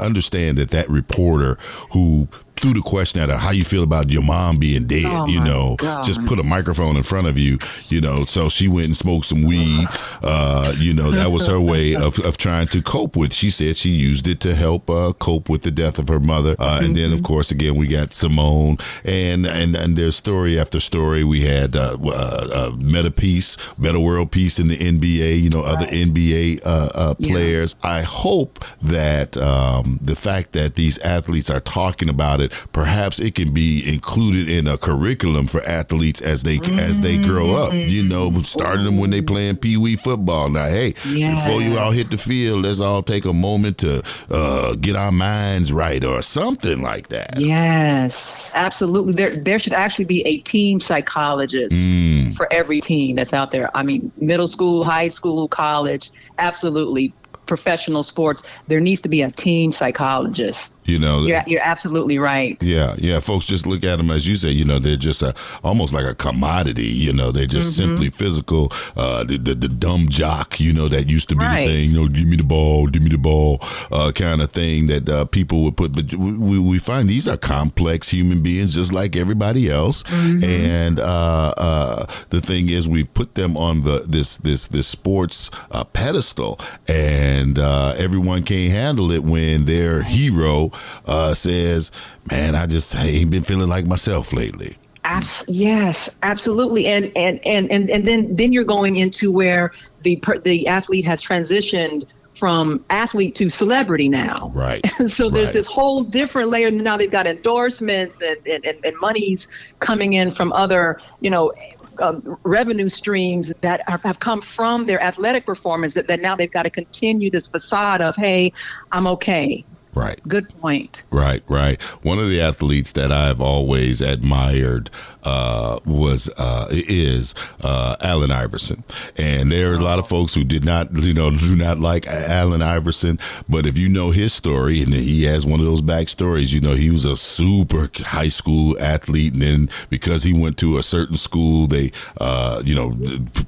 understand 0.00 0.58
that 0.58 0.70
that 0.70 0.88
reporter 0.88 1.58
who 1.92 2.28
threw 2.60 2.72
the 2.72 2.82
question 2.82 3.20
at 3.20 3.28
her, 3.28 3.36
how 3.36 3.50
you 3.50 3.64
feel 3.64 3.82
about 3.82 4.10
your 4.10 4.22
mom 4.22 4.58
being 4.58 4.86
dead, 4.86 5.04
oh 5.06 5.26
you 5.26 5.40
know, 5.40 5.76
God. 5.78 6.04
just 6.04 6.24
put 6.26 6.38
a 6.38 6.42
microphone 6.42 6.96
in 6.96 7.02
front 7.02 7.26
of 7.26 7.38
you, 7.38 7.58
you 7.88 8.00
know, 8.00 8.24
so 8.24 8.48
she 8.48 8.68
went 8.68 8.86
and 8.86 8.96
smoked 8.96 9.26
some 9.26 9.42
weed, 9.42 9.86
uh, 10.22 10.74
you 10.78 10.94
know, 10.94 11.10
that 11.10 11.30
was 11.30 11.46
her 11.46 11.60
way 11.60 11.94
of, 11.94 12.18
of 12.20 12.36
trying 12.36 12.66
to 12.68 12.82
cope 12.82 13.16
with. 13.16 13.32
She 13.32 13.50
said 13.50 13.76
she 13.76 13.90
used 13.90 14.26
it 14.26 14.40
to 14.40 14.54
help 14.54 14.88
uh, 14.88 15.12
cope 15.18 15.48
with 15.48 15.62
the 15.62 15.70
death 15.70 15.98
of 15.98 16.08
her 16.08 16.20
mother. 16.20 16.56
Uh, 16.58 16.80
and 16.82 16.96
then, 16.96 17.12
of 17.12 17.18
mm-hmm. 17.18 17.26
course, 17.26 17.50
again, 17.50 17.74
we 17.74 17.86
got 17.86 18.12
Simone 18.12 18.78
and, 19.04 19.46
and, 19.46 19.76
and 19.76 19.96
there's 19.96 20.16
story 20.16 20.58
after 20.58 20.80
story. 20.80 21.24
We 21.24 21.42
had 21.42 21.76
uh, 21.76 21.96
uh, 22.02 22.48
uh, 22.54 22.72
Metta 22.82 23.10
Peace, 23.10 23.56
Metta 23.78 24.00
World 24.00 24.30
Peace 24.32 24.58
in 24.58 24.68
the 24.68 24.76
NBA, 24.76 25.40
you 25.40 25.50
know, 25.50 25.62
right. 25.62 25.76
other 25.76 25.86
NBA 25.86 26.60
uh, 26.64 26.88
uh, 26.94 27.14
players. 27.14 27.74
Yeah. 27.82 27.90
I 27.90 28.02
hope 28.02 28.64
that 28.82 29.36
um, 29.36 29.98
the 30.02 30.16
fact 30.16 30.52
that 30.52 30.74
these 30.74 30.98
athletes 31.00 31.50
are 31.50 31.60
talking 31.60 32.08
about 32.08 32.40
it 32.40 32.45
it, 32.46 32.52
perhaps 32.72 33.18
it 33.20 33.34
can 33.34 33.52
be 33.52 33.82
included 33.86 34.48
in 34.48 34.66
a 34.66 34.76
curriculum 34.76 35.46
for 35.46 35.62
athletes 35.62 36.20
as 36.20 36.42
they 36.42 36.56
mm-hmm. 36.58 36.78
as 36.78 37.00
they 37.00 37.18
grow 37.18 37.52
up. 37.52 37.72
You 37.72 38.02
know, 38.02 38.32
starting 38.42 38.84
them 38.84 38.98
when 38.98 39.10
they 39.10 39.22
playing 39.22 39.56
pee 39.56 39.76
wee 39.76 39.96
football. 39.96 40.50
Now, 40.50 40.66
hey, 40.66 40.94
yes. 41.08 41.44
before 41.44 41.62
you 41.62 41.78
all 41.78 41.90
hit 41.90 42.10
the 42.10 42.18
field, 42.18 42.62
let's 42.62 42.80
all 42.80 43.02
take 43.02 43.24
a 43.24 43.32
moment 43.32 43.78
to 43.78 44.02
uh, 44.30 44.74
get 44.76 44.96
our 44.96 45.12
minds 45.12 45.72
right 45.72 46.04
or 46.04 46.22
something 46.22 46.82
like 46.82 47.08
that. 47.08 47.38
Yes, 47.38 48.50
absolutely. 48.54 49.12
There 49.12 49.36
there 49.36 49.58
should 49.58 49.74
actually 49.74 50.06
be 50.06 50.22
a 50.26 50.38
team 50.38 50.80
psychologist 50.80 51.76
mm. 51.76 52.34
for 52.34 52.50
every 52.52 52.80
team 52.80 53.16
that's 53.16 53.34
out 53.34 53.50
there. 53.50 53.70
I 53.76 53.82
mean, 53.82 54.12
middle 54.16 54.48
school, 54.48 54.84
high 54.84 55.08
school, 55.08 55.48
college, 55.48 56.10
absolutely 56.38 57.12
professional 57.46 58.02
sports, 58.02 58.42
there 58.66 58.80
needs 58.80 59.00
to 59.02 59.08
be 59.08 59.22
a 59.22 59.30
team 59.30 59.72
psychologist 59.72 60.75
you 60.86 60.98
know, 60.98 61.26
you're, 61.26 61.42
you're 61.46 61.62
absolutely 61.62 62.18
right. 62.18 62.60
Yeah, 62.62 62.94
yeah. 62.98 63.20
Folks 63.20 63.46
just 63.46 63.66
look 63.66 63.84
at 63.84 63.96
them 63.96 64.10
as 64.10 64.28
you 64.28 64.36
say. 64.36 64.50
You 64.50 64.64
know, 64.64 64.78
they're 64.78 64.96
just 64.96 65.22
a 65.22 65.34
almost 65.64 65.92
like 65.92 66.06
a 66.06 66.14
commodity. 66.14 66.86
You 66.86 67.12
know, 67.12 67.32
they're 67.32 67.46
just 67.46 67.78
mm-hmm. 67.78 67.90
simply 67.90 68.10
physical. 68.10 68.68
Uh, 68.96 69.24
the, 69.24 69.36
the, 69.36 69.54
the 69.54 69.68
dumb 69.68 70.08
jock. 70.08 70.60
You 70.60 70.72
know, 70.72 70.88
that 70.88 71.08
used 71.08 71.28
to 71.30 71.36
be 71.36 71.44
right. 71.44 71.66
the 71.66 71.72
thing. 71.72 71.90
You 71.90 72.02
know, 72.02 72.08
give 72.08 72.26
me 72.26 72.36
the 72.36 72.44
ball, 72.44 72.86
give 72.86 73.02
me 73.02 73.08
the 73.08 73.18
ball, 73.18 73.58
uh, 73.90 74.12
kind 74.14 74.40
of 74.40 74.50
thing 74.50 74.86
that 74.86 75.08
uh, 75.08 75.24
people 75.26 75.64
would 75.64 75.76
put. 75.76 75.92
But 75.92 76.14
we, 76.14 76.58
we 76.58 76.78
find 76.78 77.08
these 77.08 77.28
are 77.28 77.36
complex 77.36 78.10
human 78.10 78.42
beings, 78.42 78.74
just 78.74 78.92
like 78.92 79.16
everybody 79.16 79.70
else. 79.70 80.02
Mm-hmm. 80.04 80.44
And 80.44 81.00
uh, 81.00 81.52
uh, 81.56 82.06
the 82.30 82.40
thing 82.40 82.68
is, 82.68 82.88
we've 82.88 83.12
put 83.12 83.34
them 83.34 83.56
on 83.56 83.82
the 83.82 84.04
this 84.06 84.36
this 84.36 84.68
this 84.68 84.86
sports 84.86 85.50
uh, 85.70 85.84
pedestal, 85.84 86.58
and 86.88 87.58
everyone 87.58 88.42
can't 88.42 88.72
handle 88.72 89.10
it 89.10 89.22
when 89.22 89.64
their 89.64 90.02
hero 90.02 90.70
uh, 91.06 91.34
says, 91.34 91.90
"Man, 92.30 92.54
I 92.54 92.66
just 92.66 92.94
ain't 92.96 93.30
been 93.30 93.42
feeling 93.42 93.68
like 93.68 93.86
myself 93.86 94.32
lately." 94.32 94.76
Abs- 95.04 95.44
yes, 95.46 96.18
absolutely, 96.22 96.86
and 96.86 97.12
and 97.16 97.40
and 97.46 97.70
and 97.70 97.90
and 97.90 98.06
then 98.06 98.36
then 98.36 98.52
you're 98.52 98.64
going 98.64 98.96
into 98.96 99.32
where 99.32 99.72
the 100.02 100.20
the 100.44 100.68
athlete 100.68 101.04
has 101.04 101.22
transitioned 101.22 102.06
from 102.36 102.84
athlete 102.90 103.34
to 103.36 103.48
celebrity 103.48 104.08
now. 104.08 104.52
Right. 104.54 104.84
so 105.06 105.30
there's 105.30 105.46
right. 105.46 105.54
this 105.54 105.66
whole 105.66 106.04
different 106.04 106.50
layer. 106.50 106.70
Now 106.70 106.96
they've 106.96 107.10
got 107.10 107.26
endorsements 107.26 108.20
and, 108.20 108.46
and, 108.46 108.64
and, 108.64 108.84
and 108.84 108.96
monies 109.00 109.48
coming 109.80 110.12
in 110.12 110.30
from 110.30 110.52
other, 110.52 111.00
you 111.20 111.30
know, 111.30 111.52
um, 111.98 112.38
revenue 112.42 112.90
streams 112.90 113.54
that 113.62 113.80
are, 113.88 113.98
have 114.04 114.20
come 114.20 114.42
from 114.42 114.84
their 114.84 115.02
athletic 115.02 115.46
performance 115.46 115.94
that, 115.94 116.08
that 116.08 116.20
now 116.20 116.36
they've 116.36 116.50
got 116.50 116.64
to 116.64 116.70
continue 116.70 117.30
this 117.30 117.48
facade 117.48 118.02
of, 118.02 118.16
hey, 118.16 118.52
I'm 118.92 119.06
okay. 119.06 119.64
Right. 119.96 120.20
Good 120.28 120.50
point. 120.60 121.04
Right, 121.10 121.42
right. 121.48 121.80
One 122.04 122.18
of 122.18 122.28
the 122.28 122.38
athletes 122.38 122.92
that 122.92 123.10
I've 123.10 123.40
always 123.40 124.02
admired 124.02 124.90
uh, 125.22 125.80
was 125.86 126.28
uh, 126.36 126.68
is 126.70 127.34
uh, 127.62 127.96
Allen 128.02 128.30
Iverson, 128.30 128.84
and 129.16 129.50
there 129.50 129.72
are 129.72 129.74
a 129.74 129.80
lot 129.80 129.98
of 129.98 130.06
folks 130.06 130.34
who 130.34 130.44
did 130.44 130.66
not, 130.66 130.92
you 130.92 131.14
know, 131.14 131.30
do 131.30 131.56
not 131.56 131.80
like 131.80 132.06
Allen 132.06 132.60
Iverson. 132.60 133.18
But 133.48 133.64
if 133.64 133.78
you 133.78 133.88
know 133.88 134.10
his 134.10 134.34
story, 134.34 134.82
and 134.82 134.92
he 134.92 135.24
has 135.24 135.46
one 135.46 135.60
of 135.60 135.66
those 135.66 135.80
backstories, 135.80 136.52
you 136.52 136.60
know, 136.60 136.74
he 136.74 136.90
was 136.90 137.06
a 137.06 137.16
super 137.16 137.88
high 137.96 138.28
school 138.28 138.78
athlete, 138.78 139.32
and 139.32 139.42
then 139.42 139.68
because 139.88 140.24
he 140.24 140.34
went 140.34 140.58
to 140.58 140.76
a 140.76 140.82
certain 140.82 141.16
school, 141.16 141.66
they, 141.66 141.90
uh, 142.20 142.60
you 142.64 142.74
know, 142.74 142.94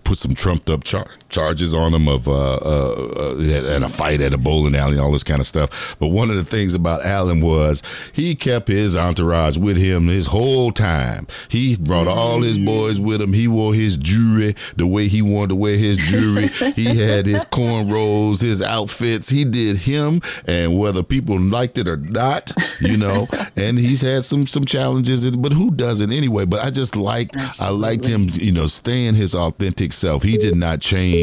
put 0.03 0.17
some 0.17 0.35
trumped 0.35 0.71
up 0.71 0.83
char- 0.83 1.11
charges 1.29 1.75
on 1.75 1.93
him 1.93 2.09
of 2.09 2.27
uh, 2.29 2.55
uh, 2.55 3.75
at 3.75 3.83
a 3.83 3.89
fight 3.89 4.21
at 4.21 4.35
a 4.35 4.39
bowling 4.39 4.75
alley, 4.75 4.99
all 4.99 5.13
this 5.13 5.25
kind 5.25 5.41
of 5.41 5.47
stuff. 5.47 5.97
But 5.99 6.09
one 6.09 6.31
of 6.31 6.37
the 6.37 6.45
things 6.45 6.75
about 6.75 7.05
Allen 7.05 7.41
was 7.41 7.83
he 8.13 8.35
kept 8.35 8.69
his 8.69 8.97
entourage 8.97 9.59
with 9.59 9.77
him 9.77 10.09
his 10.09 10.27
whole 10.27 10.73
time. 10.73 11.27
He 11.49 11.77
brought 11.77 12.09
all 12.09 12.43
his 12.43 12.59
boys 12.59 13.01
with 13.01 13.21
him. 13.21 13.33
He 13.33 13.49
wore 13.49 13.75
his 13.75 13.99
jewelry 13.99 14.55
the 14.77 14.87
way 14.87 15.09
he 15.09 15.23
wanted 15.23 15.51
to 15.51 15.57
wear 15.57 15.77
his 15.77 15.97
jewelry. 15.99 16.49
he 16.73 16.85
had 16.97 17.27
his 17.27 17.45
cornrows, 17.45 18.41
his 18.41 18.63
outfits. 18.63 19.29
He 19.29 19.45
did 19.45 19.79
him, 19.79 20.21
and 20.47 20.79
whether 20.79 21.03
people 21.03 21.39
liked 21.39 21.79
it 21.79 21.89
or 21.89 21.97
not, 21.97 22.53
you 22.81 22.97
know. 22.97 23.29
and 23.57 23.79
he's 23.79 24.01
had 24.01 24.25
some 24.25 24.47
some 24.47 24.65
challenges, 24.65 25.31
but 25.33 25.53
who 25.53 25.71
doesn't 25.71 26.13
anyway? 26.13 26.47
But 26.47 26.65
I 26.65 26.71
just 26.71 26.97
liked 26.97 27.37
I 27.61 27.71
liked 27.71 28.07
him, 28.07 28.29
you 28.33 28.53
know, 28.53 28.67
staying 28.67 29.15
his 29.15 29.35
authentic 29.35 29.93
self. 29.93 30.23
He 30.23 30.37
did 30.37 30.57
not 30.57 30.81
change 30.81 31.18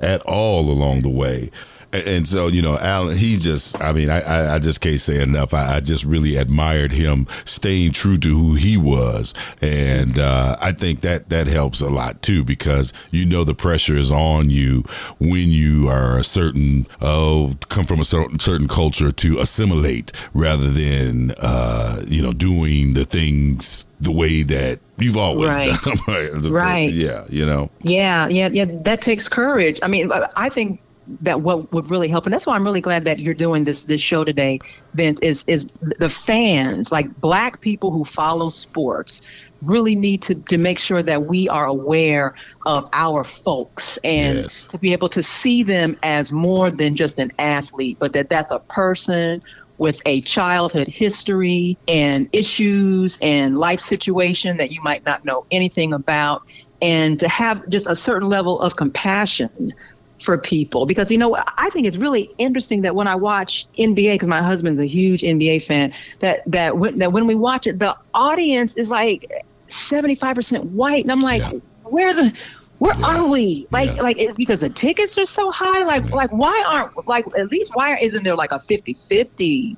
at 0.00 0.20
all 0.22 0.70
along 0.70 1.02
the 1.02 1.08
way. 1.08 1.50
And 1.92 2.26
so 2.26 2.48
you 2.48 2.62
know, 2.62 2.76
Allen, 2.78 3.16
he 3.16 3.36
just, 3.36 3.80
I 3.80 3.92
mean, 3.92 4.10
I, 4.10 4.56
I 4.56 4.58
just 4.58 4.80
can't 4.80 5.00
say 5.00 5.22
enough. 5.22 5.54
I, 5.54 5.76
I, 5.76 5.80
just 5.80 6.04
really 6.04 6.36
admired 6.36 6.92
him 6.92 7.26
staying 7.44 7.92
true 7.92 8.18
to 8.18 8.28
who 8.28 8.54
he 8.54 8.76
was, 8.76 9.34
and 9.62 10.18
uh, 10.18 10.56
I 10.60 10.72
think 10.72 11.00
that 11.02 11.28
that 11.28 11.46
helps 11.46 11.80
a 11.80 11.88
lot 11.88 12.22
too 12.22 12.44
because 12.44 12.92
you 13.12 13.24
know 13.24 13.44
the 13.44 13.54
pressure 13.54 13.94
is 13.94 14.10
on 14.10 14.50
you 14.50 14.82
when 15.18 15.48
you 15.48 15.88
are 15.88 16.18
a 16.18 16.24
certain, 16.24 16.86
oh, 17.00 17.54
come 17.68 17.84
from 17.84 18.00
a 18.00 18.04
certain 18.04 18.38
certain 18.38 18.68
culture 18.68 19.12
to 19.12 19.38
assimilate 19.38 20.12
rather 20.34 20.70
than 20.70 21.32
uh, 21.38 22.02
you 22.06 22.22
know 22.22 22.32
doing 22.32 22.94
the 22.94 23.04
things 23.04 23.86
the 24.00 24.12
way 24.12 24.42
that 24.42 24.78
you've 24.98 25.16
always 25.16 25.56
right. 25.56 25.72
done. 25.82 25.96
right. 26.08 26.30
right. 26.50 26.92
Yeah. 26.92 27.24
You 27.28 27.46
know. 27.46 27.70
Yeah. 27.82 28.28
Yeah. 28.28 28.48
Yeah. 28.48 28.66
That 28.82 29.00
takes 29.00 29.28
courage. 29.28 29.80
I 29.82 29.88
mean, 29.88 30.10
I 30.36 30.48
think 30.48 30.80
that 31.20 31.40
what 31.40 31.72
would 31.72 31.90
really 31.90 32.08
help 32.08 32.24
and 32.24 32.32
that's 32.32 32.46
why 32.46 32.54
i'm 32.54 32.64
really 32.64 32.80
glad 32.80 33.04
that 33.04 33.18
you're 33.18 33.34
doing 33.34 33.64
this 33.64 33.84
this 33.84 34.00
show 34.00 34.24
today 34.24 34.58
vince 34.94 35.20
is 35.20 35.44
is 35.46 35.66
the 35.80 36.08
fans 36.08 36.90
like 36.90 37.20
black 37.20 37.60
people 37.60 37.90
who 37.90 38.04
follow 38.04 38.48
sports 38.48 39.22
really 39.62 39.96
need 39.96 40.22
to, 40.22 40.34
to 40.34 40.58
make 40.58 40.78
sure 40.78 41.02
that 41.02 41.24
we 41.24 41.48
are 41.48 41.64
aware 41.64 42.34
of 42.66 42.88
our 42.92 43.24
folks 43.24 43.98
and 44.04 44.38
yes. 44.38 44.64
to 44.64 44.78
be 44.78 44.92
able 44.92 45.08
to 45.08 45.22
see 45.22 45.62
them 45.62 45.96
as 46.02 46.30
more 46.30 46.70
than 46.70 46.94
just 46.94 47.18
an 47.18 47.30
athlete 47.38 47.96
but 47.98 48.12
that 48.12 48.28
that's 48.28 48.52
a 48.52 48.58
person 48.58 49.42
with 49.78 50.00
a 50.06 50.20
childhood 50.22 50.88
history 50.88 51.76
and 51.86 52.28
issues 52.32 53.18
and 53.20 53.58
life 53.58 53.80
situation 53.80 54.56
that 54.58 54.72
you 54.72 54.82
might 54.82 55.04
not 55.04 55.24
know 55.24 55.46
anything 55.50 55.92
about 55.92 56.42
and 56.82 57.20
to 57.20 57.28
have 57.28 57.68
just 57.68 57.86
a 57.86 57.96
certain 57.96 58.28
level 58.28 58.60
of 58.60 58.76
compassion 58.76 59.72
for 60.20 60.38
people 60.38 60.86
because 60.86 61.10
you 61.10 61.18
know 61.18 61.36
I 61.36 61.68
think 61.70 61.86
it's 61.86 61.98
really 61.98 62.30
interesting 62.38 62.82
that 62.82 62.94
when 62.94 63.06
I 63.06 63.16
watch 63.16 63.66
NBA 63.78 64.14
because 64.14 64.28
my 64.28 64.40
husband's 64.40 64.80
a 64.80 64.86
huge 64.86 65.22
NBA 65.22 65.64
fan 65.64 65.92
that 66.20 66.42
that 66.46 66.78
when, 66.78 66.98
that 67.00 67.12
when 67.12 67.26
we 67.26 67.34
watch 67.34 67.66
it 67.66 67.78
the 67.78 67.96
audience 68.14 68.76
is 68.76 68.90
like 68.90 69.30
75% 69.68 70.64
white 70.70 71.02
and 71.02 71.12
I'm 71.12 71.20
like 71.20 71.42
yeah. 71.42 71.58
where 71.84 72.14
the 72.14 72.32
where 72.78 72.94
yeah. 72.98 73.06
are 73.06 73.28
we? 73.28 73.66
Like, 73.70 73.96
yeah. 73.96 74.02
like 74.02 74.18
it's 74.18 74.36
because 74.36 74.58
the 74.58 74.68
tickets 74.68 75.16
are 75.18 75.26
so 75.26 75.50
high. 75.50 75.84
Like, 75.84 76.10
like 76.10 76.30
why 76.30 76.62
aren't 76.66 77.08
like 77.08 77.24
at 77.38 77.50
least 77.50 77.72
why 77.74 77.96
isn't 77.98 78.22
there 78.22 78.36
like 78.36 78.52
a 78.52 78.58
50-50 78.58 79.76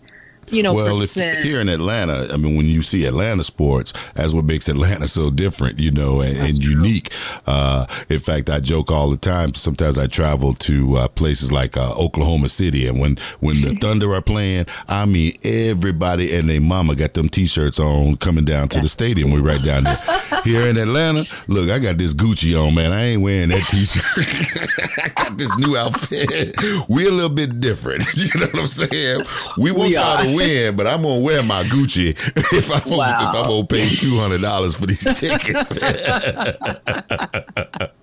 you 0.53 0.63
know, 0.63 0.75
well, 0.75 1.03
if 1.03 1.15
here 1.15 1.61
in 1.61 1.69
Atlanta, 1.69 2.29
I 2.33 2.37
mean, 2.37 2.57
when 2.57 2.67
you 2.67 2.83
see 2.83 3.05
Atlanta 3.07 3.43
sports, 3.43 3.93
that's 4.15 4.33
what 4.33 4.45
makes 4.45 4.69
Atlanta 4.69 5.09
so 5.09 5.31
different, 5.31 5.79
you 5.79 5.91
know, 5.91 6.21
and, 6.21 6.37
and 6.37 6.59
unique. 6.59 7.13
Uh, 7.47 7.87
in 8.09 8.21
fact, 8.21 8.51
I 8.51 8.61
joke 8.61 8.91
all 8.91 9.11
the 9.11 9.17
time. 9.17 9.55
Sometimes 9.55 9.99
I 9.99 10.07
travel 10.07 10.55
to 10.55 10.97
uh, 10.97 11.09
places 11.09 11.53
like 11.53 11.77
uh, 11.77 11.93
Oklahoma 11.95 12.49
City, 12.49 12.87
and 12.87 13.01
when 13.01 13.17
when 13.41 13.61
the 13.63 13.75
Thunder 13.81 14.15
are 14.15 14.23
playing, 14.23 14.67
I 14.89 15.05
mean, 15.07 15.33
everybody 15.45 16.35
and 16.35 16.49
their 16.49 16.61
mama 16.61 16.95
got 16.95 17.15
them 17.15 17.29
T-shirts 17.29 17.79
on 17.79 18.17
coming 18.17 18.45
down 18.45 18.69
to 18.71 18.81
the 18.81 18.89
stadium. 18.89 19.31
We 19.31 19.41
right 19.41 19.63
down 19.63 19.85
there. 19.85 19.99
Here 20.45 20.67
in 20.67 20.77
Atlanta, 20.77 21.25
look, 21.49 21.71
I 21.71 21.79
got 21.79 21.99
this 21.99 22.15
Gucci 22.15 22.59
on, 22.61 22.75
man. 22.75 22.93
I 22.93 23.05
ain't 23.05 23.23
wearing 23.23 23.49
that 23.51 23.67
T-shirt. 23.69 25.05
I 25.05 25.09
got 25.09 25.39
this 25.39 25.55
new 25.59 25.77
outfit. 25.77 26.55
We're 26.89 27.09
a 27.09 27.13
little 27.13 27.29
bit 27.35 27.61
different. 27.61 28.05
You 28.19 28.41
know 28.41 28.47
what 28.47 28.61
I'm 28.61 28.67
saying? 28.67 29.23
We 29.59 29.71
want 29.71 29.93
y'all 29.93 30.23
to 30.23 30.37
win, 30.38 30.77
but 30.77 30.87
I'm 30.87 31.03
gonna 31.03 31.20
wear 31.20 31.42
my 31.42 31.62
Gucci 31.64 32.11
if 32.53 32.70
I'm 32.70 32.96
wow. 32.96 33.31
if 33.31 33.37
I'm 33.37 33.44
gonna 33.44 33.66
pay 33.66 33.88
two 33.88 34.18
hundred 34.18 34.42
dollars 34.42 34.77
for 34.77 34.87
these 34.87 35.05
tickets. 35.18 35.79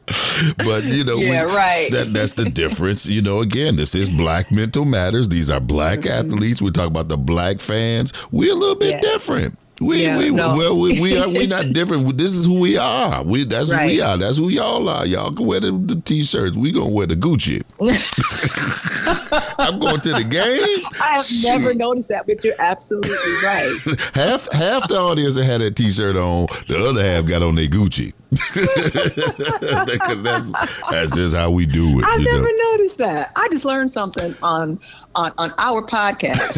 but 0.58 0.84
you 0.86 1.04
know, 1.04 1.18
yeah, 1.18 1.46
we, 1.46 1.56
right. 1.56 1.92
That 1.92 2.14
that's 2.14 2.34
the 2.34 2.50
difference. 2.50 3.08
You 3.08 3.22
know, 3.22 3.42
again, 3.42 3.76
this 3.76 3.96
is 3.96 4.10
Black 4.10 4.52
Mental 4.52 4.86
Matters. 4.86 5.30
These 5.30 5.50
are 5.50 5.60
black 5.60 6.00
mm-hmm. 6.00 6.32
athletes. 6.32 6.62
We 6.62 6.72
talk 6.72 6.88
about 6.88 7.08
the 7.08 7.18
black 7.18 7.60
fans. 7.60 8.14
We're 8.32 8.52
a 8.52 8.56
little 8.56 8.78
bit 8.78 8.92
yes. 8.92 9.04
different. 9.04 9.58
We 9.82 10.04
yeah, 10.04 10.18
we 10.18 10.30
no. 10.30 10.56
well 10.56 10.80
we, 10.80 11.02
we 11.02 11.18
are 11.18 11.28
we 11.28 11.48
not 11.48 11.70
different. 11.74 12.18
This 12.18 12.34
is 12.34 12.46
who 12.46 12.62
we 12.62 12.78
are. 12.78 13.24
We 13.24 13.44
that's 13.44 13.72
right. 13.72 13.90
who 13.90 13.96
we 13.96 14.02
are. 14.02 14.16
That's 14.18 14.38
who 14.38 14.48
y'all 14.48 14.88
are. 14.88 15.06
Y'all 15.06 15.34
can 15.34 15.46
wear 15.46 15.60
the, 15.60 15.72
the 15.72 15.98
t-shirts. 16.00 16.56
We 16.56 16.72
gonna 16.72 16.90
wear 16.90 17.08
the 17.08 17.16
Gucci. 17.16 17.62
I'm 19.60 19.80
going 19.80 20.00
to 20.02 20.14
the 20.14 20.24
game. 20.24 20.86
I 21.02 21.16
have 21.18 21.26
Shoot. 21.26 21.48
never 21.48 21.74
noticed 21.74 22.08
that, 22.08 22.26
but 22.26 22.44
you're 22.44 22.56
absolutely 22.58 23.12
right. 23.44 23.76
half 24.14 24.52
half 24.54 24.88
the 24.88 24.98
audience 24.98 25.36
had 25.36 25.60
that 25.60 25.76
t-shirt 25.76 26.16
on. 26.16 26.48
The 26.68 26.78
other 26.78 27.04
half 27.04 27.26
got 27.26 27.44
on 27.44 27.56
their 27.56 27.68
Gucci. 27.68 28.14
Because 28.30 30.24
that's 30.24 30.52
that's 30.90 31.16
just 31.16 31.36
how 31.36 31.52
we 31.52 31.66
do 31.66 32.00
it. 32.00 32.06
I 32.06 32.18
never 32.18 32.44
know? 32.44 32.72
noticed 32.72 32.98
that. 33.00 33.32
I 33.36 33.48
just 33.50 33.66
learned 33.66 33.92
something 33.92 34.36
on 34.42 34.80
on, 35.16 35.32
on 35.38 35.54
our 35.58 35.82
podcast. 35.82 36.56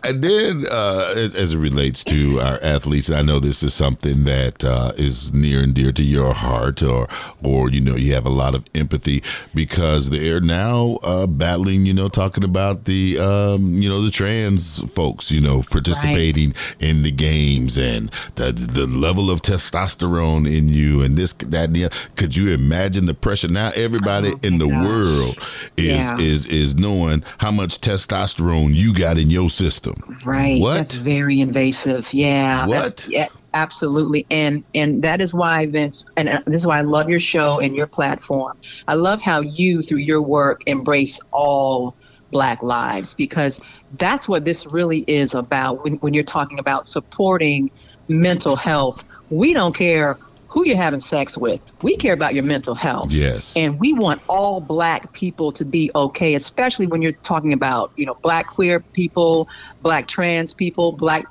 and 0.04 0.22
then, 0.22 0.64
uh, 0.70 1.14
as, 1.16 1.34
as, 1.34 1.54
it 1.54 1.58
relates 1.58 2.04
to 2.04 2.40
our 2.40 2.58
athletes, 2.62 3.10
I 3.10 3.22
know 3.22 3.40
this 3.40 3.62
is 3.62 3.72
something 3.74 4.24
that 4.24 4.64
uh, 4.64 4.92
is 4.96 5.32
near 5.32 5.62
and 5.62 5.74
dear 5.74 5.92
to 5.92 6.02
your 6.02 6.34
heart, 6.34 6.82
or 6.82 7.08
or 7.42 7.70
you 7.70 7.80
know, 7.80 7.96
you 7.96 8.14
have 8.14 8.26
a 8.26 8.30
lot 8.30 8.54
of 8.54 8.64
empathy 8.74 9.22
because 9.54 10.10
they're 10.10 10.40
now 10.40 10.98
uh, 11.02 11.26
battling. 11.26 11.86
You 11.86 11.94
know, 11.94 12.08
talking 12.08 12.44
about 12.44 12.84
the 12.84 13.18
um, 13.18 13.74
you 13.74 13.88
know 13.88 14.02
the 14.02 14.10
trans 14.10 14.80
folks. 14.92 15.30
You 15.30 15.40
know, 15.40 15.62
participating 15.70 16.50
right. 16.50 16.76
in 16.80 17.02
the 17.02 17.12
games 17.12 17.78
and 17.78 18.10
the 18.34 18.52
the 18.52 18.86
level 18.86 19.19
of 19.28 19.42
testosterone 19.42 20.48
in 20.48 20.68
you 20.68 21.02
and 21.02 21.16
this 21.16 21.32
that. 21.32 21.74
Yeah. 21.74 21.88
Could 22.14 22.36
you 22.36 22.52
imagine 22.52 23.06
the 23.06 23.14
pressure 23.14 23.48
now? 23.48 23.72
Everybody 23.74 24.30
oh, 24.34 24.40
in 24.42 24.58
the 24.58 24.68
gosh. 24.68 24.86
world 24.86 25.38
is. 25.76 25.88
Yeah 25.88 26.10
yeah. 26.18 26.26
is 26.26 26.46
is 26.46 26.74
knowing 26.74 27.24
how 27.38 27.50
much 27.50 27.80
testosterone 27.80 28.74
you 28.74 28.94
got 28.94 29.18
in 29.18 29.30
your 29.30 29.50
system. 29.50 29.94
Right. 30.24 30.60
What? 30.60 30.74
That's 30.74 30.96
very 30.96 31.40
invasive. 31.40 32.12
Yeah. 32.12 32.66
What? 32.66 33.06
Yeah, 33.08 33.28
absolutely. 33.54 34.26
And 34.30 34.64
and 34.74 35.02
that 35.02 35.20
is 35.20 35.34
why 35.34 35.66
Vince 35.66 36.04
and 36.16 36.28
uh, 36.28 36.42
this 36.46 36.62
is 36.62 36.66
why 36.66 36.78
I 36.78 36.82
love 36.82 37.08
your 37.08 37.20
show 37.20 37.60
and 37.60 37.74
your 37.74 37.86
platform. 37.86 38.58
I 38.88 38.94
love 38.94 39.20
how 39.20 39.40
you 39.40 39.82
through 39.82 39.98
your 39.98 40.22
work 40.22 40.62
embrace 40.66 41.20
all 41.30 41.94
black 42.30 42.62
lives 42.62 43.14
because 43.14 43.60
that's 43.98 44.28
what 44.28 44.44
this 44.44 44.64
really 44.64 45.00
is 45.08 45.34
about 45.34 45.82
when, 45.82 45.94
when 45.94 46.14
you're 46.14 46.22
talking 46.22 46.60
about 46.60 46.86
supporting 46.86 47.70
mental 48.10 48.56
health. 48.56 49.04
We 49.30 49.54
don't 49.54 49.74
care 49.74 50.18
who 50.48 50.66
you're 50.66 50.76
having 50.76 51.00
sex 51.00 51.38
with. 51.38 51.60
We 51.82 51.96
care 51.96 52.12
about 52.12 52.34
your 52.34 52.42
mental 52.42 52.74
health. 52.74 53.12
Yes. 53.12 53.56
And 53.56 53.78
we 53.78 53.92
want 53.92 54.20
all 54.28 54.60
black 54.60 55.12
people 55.12 55.52
to 55.52 55.64
be 55.64 55.92
okay, 55.94 56.34
especially 56.34 56.88
when 56.88 57.02
you're 57.02 57.12
talking 57.12 57.52
about, 57.52 57.92
you 57.94 58.04
know, 58.04 58.14
black 58.14 58.48
queer 58.48 58.80
people, 58.80 59.48
black 59.80 60.08
trans 60.08 60.52
people, 60.52 60.90
black 60.90 61.24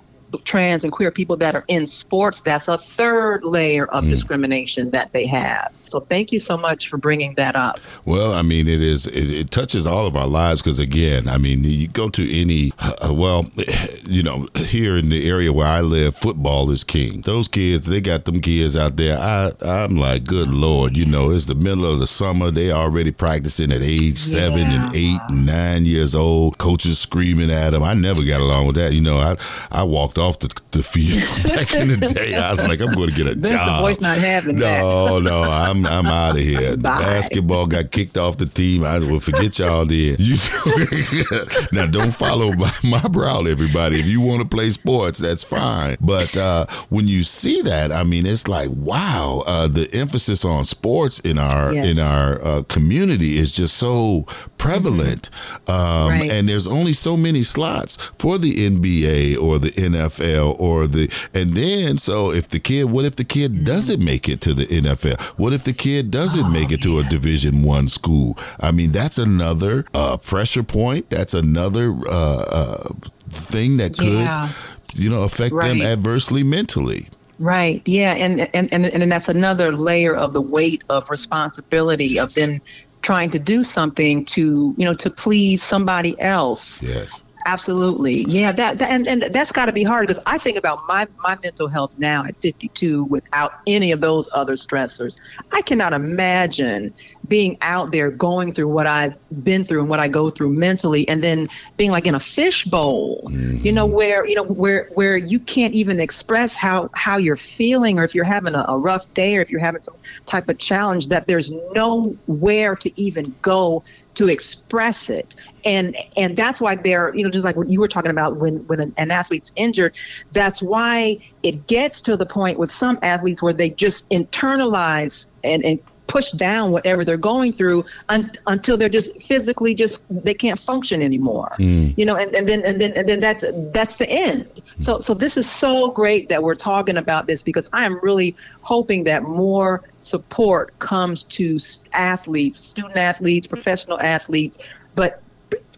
trans 0.43 0.83
and 0.83 0.93
queer 0.93 1.11
people 1.11 1.37
that 1.37 1.55
are 1.55 1.65
in 1.67 1.87
sports, 1.87 2.41
that's 2.41 2.67
a 2.67 2.77
third 2.77 3.43
layer 3.43 3.85
of 3.87 4.03
mm. 4.03 4.09
discrimination 4.09 4.91
that 4.91 5.11
they 5.13 5.25
have. 5.25 5.75
So 5.85 6.01
thank 6.01 6.31
you 6.31 6.39
so 6.39 6.57
much 6.57 6.87
for 6.87 6.97
bringing 6.97 7.33
that 7.35 7.55
up. 7.55 7.79
Well, 8.05 8.33
I 8.33 8.41
mean, 8.43 8.67
it 8.67 8.81
is 8.81 9.07
it, 9.07 9.31
it 9.31 9.51
touches 9.51 9.87
all 9.87 10.05
of 10.05 10.15
our 10.15 10.27
lives 10.27 10.61
because 10.61 10.79
again, 10.79 11.27
I 11.27 11.37
mean, 11.37 11.63
you 11.63 11.87
go 11.87 12.09
to 12.09 12.41
any 12.41 12.73
uh, 12.79 13.13
well, 13.13 13.47
you 14.05 14.21
know, 14.23 14.47
here 14.55 14.97
in 14.97 15.09
the 15.09 15.27
area 15.27 15.51
where 15.51 15.67
I 15.67 15.81
live, 15.81 16.15
football 16.15 16.69
is 16.69 16.83
king. 16.83 17.21
Those 17.21 17.47
kids, 17.47 17.87
they 17.87 18.01
got 18.01 18.25
them 18.25 18.39
kids 18.39 18.77
out 18.77 18.97
there. 18.97 19.17
I 19.17 19.51
I'm 19.61 19.97
like, 19.97 20.25
good 20.25 20.49
lord, 20.49 20.95
you 20.95 21.05
know, 21.05 21.31
it's 21.31 21.47
the 21.47 21.55
middle 21.55 21.85
of 21.85 21.99
the 21.99 22.07
summer. 22.07 22.51
They 22.51 22.71
already 22.71 23.11
practicing 23.11 23.71
at 23.71 23.81
age 23.81 24.19
yeah. 24.19 24.39
seven 24.39 24.67
and 24.71 24.95
eight 24.95 25.19
and 25.29 25.45
nine 25.45 25.85
years 25.85 26.13
old. 26.13 26.57
Coaches 26.59 26.99
screaming 26.99 27.51
at 27.51 27.71
them. 27.71 27.83
I 27.83 27.95
never 27.95 28.23
got 28.23 28.41
along 28.41 28.67
with 28.67 28.75
that. 28.75 28.93
You 28.93 29.01
know, 29.01 29.17
I 29.17 29.35
I 29.71 29.83
walked 29.83 30.18
off 30.19 30.39
the, 30.39 30.49
the 30.71 30.83
field 30.83 31.21
back 31.43 31.73
in 31.73 31.87
the 31.87 31.97
day. 32.15 32.35
I 32.35 32.51
was 32.51 32.61
like, 32.61 32.81
I'm 32.81 32.93
going 32.93 33.09
to 33.09 33.15
get 33.15 33.27
a 33.27 33.35
job. 33.35 33.81
Voice 33.81 33.99
not 33.99 34.17
having 34.17 34.57
no, 34.57 35.19
that. 35.19 35.23
no, 35.23 35.43
I'm 35.43 35.85
I'm 35.85 36.05
out 36.05 36.31
of 36.31 36.41
here. 36.41 36.77
Basketball 36.77 37.67
got 37.67 37.91
kicked 37.91 38.17
off 38.17 38.37
the 38.37 38.45
team. 38.45 38.83
I 38.83 38.99
will 38.99 39.19
forget 39.19 39.57
y'all 39.59 39.85
then. 39.85 40.17
You 40.19 40.35
now 41.71 41.85
don't 41.85 42.13
follow 42.13 42.51
my, 42.53 42.71
my 42.83 43.01
brow, 43.07 43.41
everybody. 43.41 43.99
If 43.99 44.07
you 44.07 44.21
want 44.21 44.41
to 44.41 44.47
play 44.47 44.69
sports, 44.69 45.19
that's 45.19 45.43
fine. 45.43 45.97
But 46.01 46.35
uh, 46.37 46.65
when 46.89 47.07
you 47.07 47.23
see 47.23 47.61
that, 47.61 47.91
I 47.91 48.03
mean, 48.03 48.25
it's 48.25 48.47
like 48.47 48.69
wow. 48.71 49.43
Uh, 49.45 49.67
the 49.67 49.89
emphasis 49.93 50.45
on 50.45 50.65
sports 50.65 51.19
in 51.19 51.37
our 51.37 51.73
yes. 51.73 51.85
in 51.85 51.99
our 51.99 52.41
uh, 52.43 52.63
community 52.63 53.37
is 53.37 53.53
just 53.53 53.77
so 53.77 54.25
prevalent, 54.57 55.29
um, 55.67 56.09
right. 56.09 56.29
and 56.29 56.47
there's 56.47 56.67
only 56.67 56.93
so 56.93 57.15
many 57.15 57.43
slots 57.43 57.97
for 58.17 58.37
the 58.37 58.69
NBA 58.69 59.37
or 59.41 59.59
the 59.59 59.71
NFL 59.71 60.08
NFL 60.09 60.59
or 60.59 60.87
the 60.87 61.11
and 61.33 61.53
then 61.53 61.97
so 61.97 62.31
if 62.31 62.47
the 62.47 62.59
kid 62.59 62.85
what 62.85 63.05
if 63.05 63.15
the 63.15 63.23
kid 63.23 63.63
doesn't 63.63 64.03
make 64.03 64.27
it 64.27 64.41
to 64.41 64.53
the 64.53 64.65
NFL? 64.65 65.19
What 65.39 65.53
if 65.53 65.63
the 65.63 65.73
kid 65.73 66.11
doesn't 66.11 66.45
oh, 66.45 66.49
make 66.49 66.71
it 66.71 66.81
to 66.83 66.93
yeah. 66.93 67.05
a 67.05 67.09
Division 67.09 67.63
1 67.63 67.87
school? 67.87 68.37
I 68.59 68.71
mean, 68.71 68.91
that's 68.91 69.17
another 69.17 69.85
uh, 69.93 70.17
pressure 70.17 70.63
point. 70.63 71.09
That's 71.09 71.33
another 71.33 71.95
uh, 72.07 72.43
uh, 72.51 72.89
thing 73.29 73.77
that 73.77 73.97
could 73.97 74.07
yeah. 74.07 74.49
you 74.93 75.09
know 75.09 75.23
affect 75.23 75.53
right. 75.53 75.69
them 75.69 75.81
adversely 75.81 76.43
mentally. 76.43 77.09
Right. 77.39 77.81
Yeah. 77.85 78.15
And, 78.15 78.41
and 78.53 78.71
and 78.73 78.85
and 78.85 79.01
then 79.01 79.09
that's 79.09 79.29
another 79.29 79.71
layer 79.71 80.13
of 80.13 80.33
the 80.33 80.41
weight 80.41 80.83
of 80.89 81.09
responsibility 81.09 82.19
of 82.19 82.33
them 82.33 82.59
trying 83.01 83.29
to 83.29 83.39
do 83.39 83.63
something 83.63 84.25
to 84.25 84.75
you 84.77 84.85
know 84.85 84.93
to 84.93 85.09
please 85.09 85.63
somebody 85.63 86.19
else 86.19 86.83
Yes. 86.83 87.23
Absolutely. 87.49 88.25
Yeah, 88.27 88.51
that, 88.51 88.77
that 88.77 88.91
and, 88.91 89.07
and 89.07 89.23
that's 89.23 89.51
got 89.51 89.65
to 89.65 89.71
be 89.71 89.83
hard 89.83 90.07
because 90.07 90.21
I 90.27 90.37
think 90.37 90.55
about 90.55 90.81
my 90.87 91.07
my 91.23 91.35
mental 91.41 91.67
health 91.67 91.97
now 91.97 92.23
at 92.23 92.39
52 92.41 93.05
without 93.05 93.53
any 93.65 93.91
of 93.91 94.01
those 94.01 94.29
other 94.33 94.53
stressors. 94.53 95.19
I 95.51 95.63
cannot 95.63 95.93
imagine 95.93 96.93
being 97.29 97.57
out 97.61 97.91
there 97.91 98.09
going 98.09 98.51
through 98.51 98.67
what 98.67 98.87
I've 98.87 99.17
been 99.43 99.63
through 99.63 99.81
and 99.81 99.89
what 99.89 99.99
I 99.99 100.07
go 100.07 100.29
through 100.29 100.49
mentally 100.49 101.07
and 101.07 101.23
then 101.23 101.47
being 101.77 101.91
like 101.91 102.07
in 102.07 102.15
a 102.15 102.19
fishbowl. 102.19 103.29
Mm-hmm. 103.29 103.65
You 103.65 103.71
know 103.71 103.85
where 103.85 104.25
you 104.25 104.35
know 104.35 104.43
where 104.43 104.89
where 104.95 105.15
you 105.15 105.39
can't 105.39 105.73
even 105.73 105.99
express 105.99 106.55
how 106.55 106.89
how 106.93 107.17
you're 107.17 107.37
feeling 107.37 107.99
or 107.99 108.03
if 108.03 108.15
you're 108.15 108.25
having 108.25 108.55
a, 108.55 108.65
a 108.67 108.77
rough 108.77 109.13
day 109.13 109.37
or 109.37 109.41
if 109.41 109.51
you're 109.51 109.61
having 109.61 109.83
some 109.83 109.95
type 110.25 110.49
of 110.49 110.57
challenge 110.57 111.09
that 111.09 111.27
there's 111.27 111.51
nowhere 111.51 112.75
to 112.75 112.99
even 112.99 113.35
go 113.41 113.83
to 114.15 114.27
express 114.27 115.09
it 115.09 115.35
and 115.63 115.95
and 116.17 116.35
that's 116.35 116.59
why 116.59 116.75
they're 116.75 117.15
you 117.15 117.23
know 117.23 117.29
just 117.29 117.45
like 117.45 117.55
what 117.55 117.69
you 117.69 117.79
were 117.79 117.87
talking 117.87 118.11
about 118.11 118.35
when 118.35 118.57
when 118.67 118.81
an, 118.81 118.93
an, 118.97 119.11
athlete's 119.11 119.53
injured 119.55 119.95
that's 120.33 120.61
why 120.61 121.17
it 121.41 121.67
gets 121.67 122.01
to 122.01 122.17
the 122.17 122.25
point 122.25 122.57
with 122.57 122.69
some 122.69 122.99
athletes 123.01 123.41
where 123.41 123.53
they 123.53 123.69
just 123.69 124.09
internalize 124.09 125.27
and, 125.43 125.63
and 125.63 125.79
push 126.09 126.31
down 126.31 126.71
whatever 126.71 127.05
they're 127.05 127.17
going 127.17 127.53
through 127.53 127.85
un- 128.09 128.31
until 128.47 128.75
they're 128.75 128.89
just 128.89 129.21
physically 129.21 129.73
just 129.75 130.03
they 130.09 130.33
can't 130.33 130.59
function 130.59 131.01
anymore. 131.01 131.55
Mm. 131.59 131.97
you 131.97 132.05
know 132.05 132.15
and, 132.15 132.35
and 132.35 132.47
then 132.47 132.63
and 132.65 132.81
then 132.81 132.93
and 132.95 133.07
then 133.07 133.19
that's 133.19 133.45
that's 133.71 133.95
the 133.95 134.09
end. 134.09 134.47
So 134.79 134.99
so 134.99 135.13
this 135.13 135.37
is 135.37 135.49
so 135.49 135.91
great 135.91 136.29
that 136.29 136.43
we're 136.43 136.55
talking 136.55 136.97
about 136.97 137.27
this 137.27 137.43
because 137.43 137.69
i 137.73 137.85
am 137.85 137.99
really 138.01 138.35
hoping 138.61 139.05
that 139.05 139.23
more 139.23 139.83
support 139.99 140.77
comes 140.79 141.23
to 141.23 141.57
athletes 141.93 142.59
student 142.59 142.97
athletes 142.97 143.47
professional 143.47 143.99
athletes 143.99 144.59
but 144.95 145.21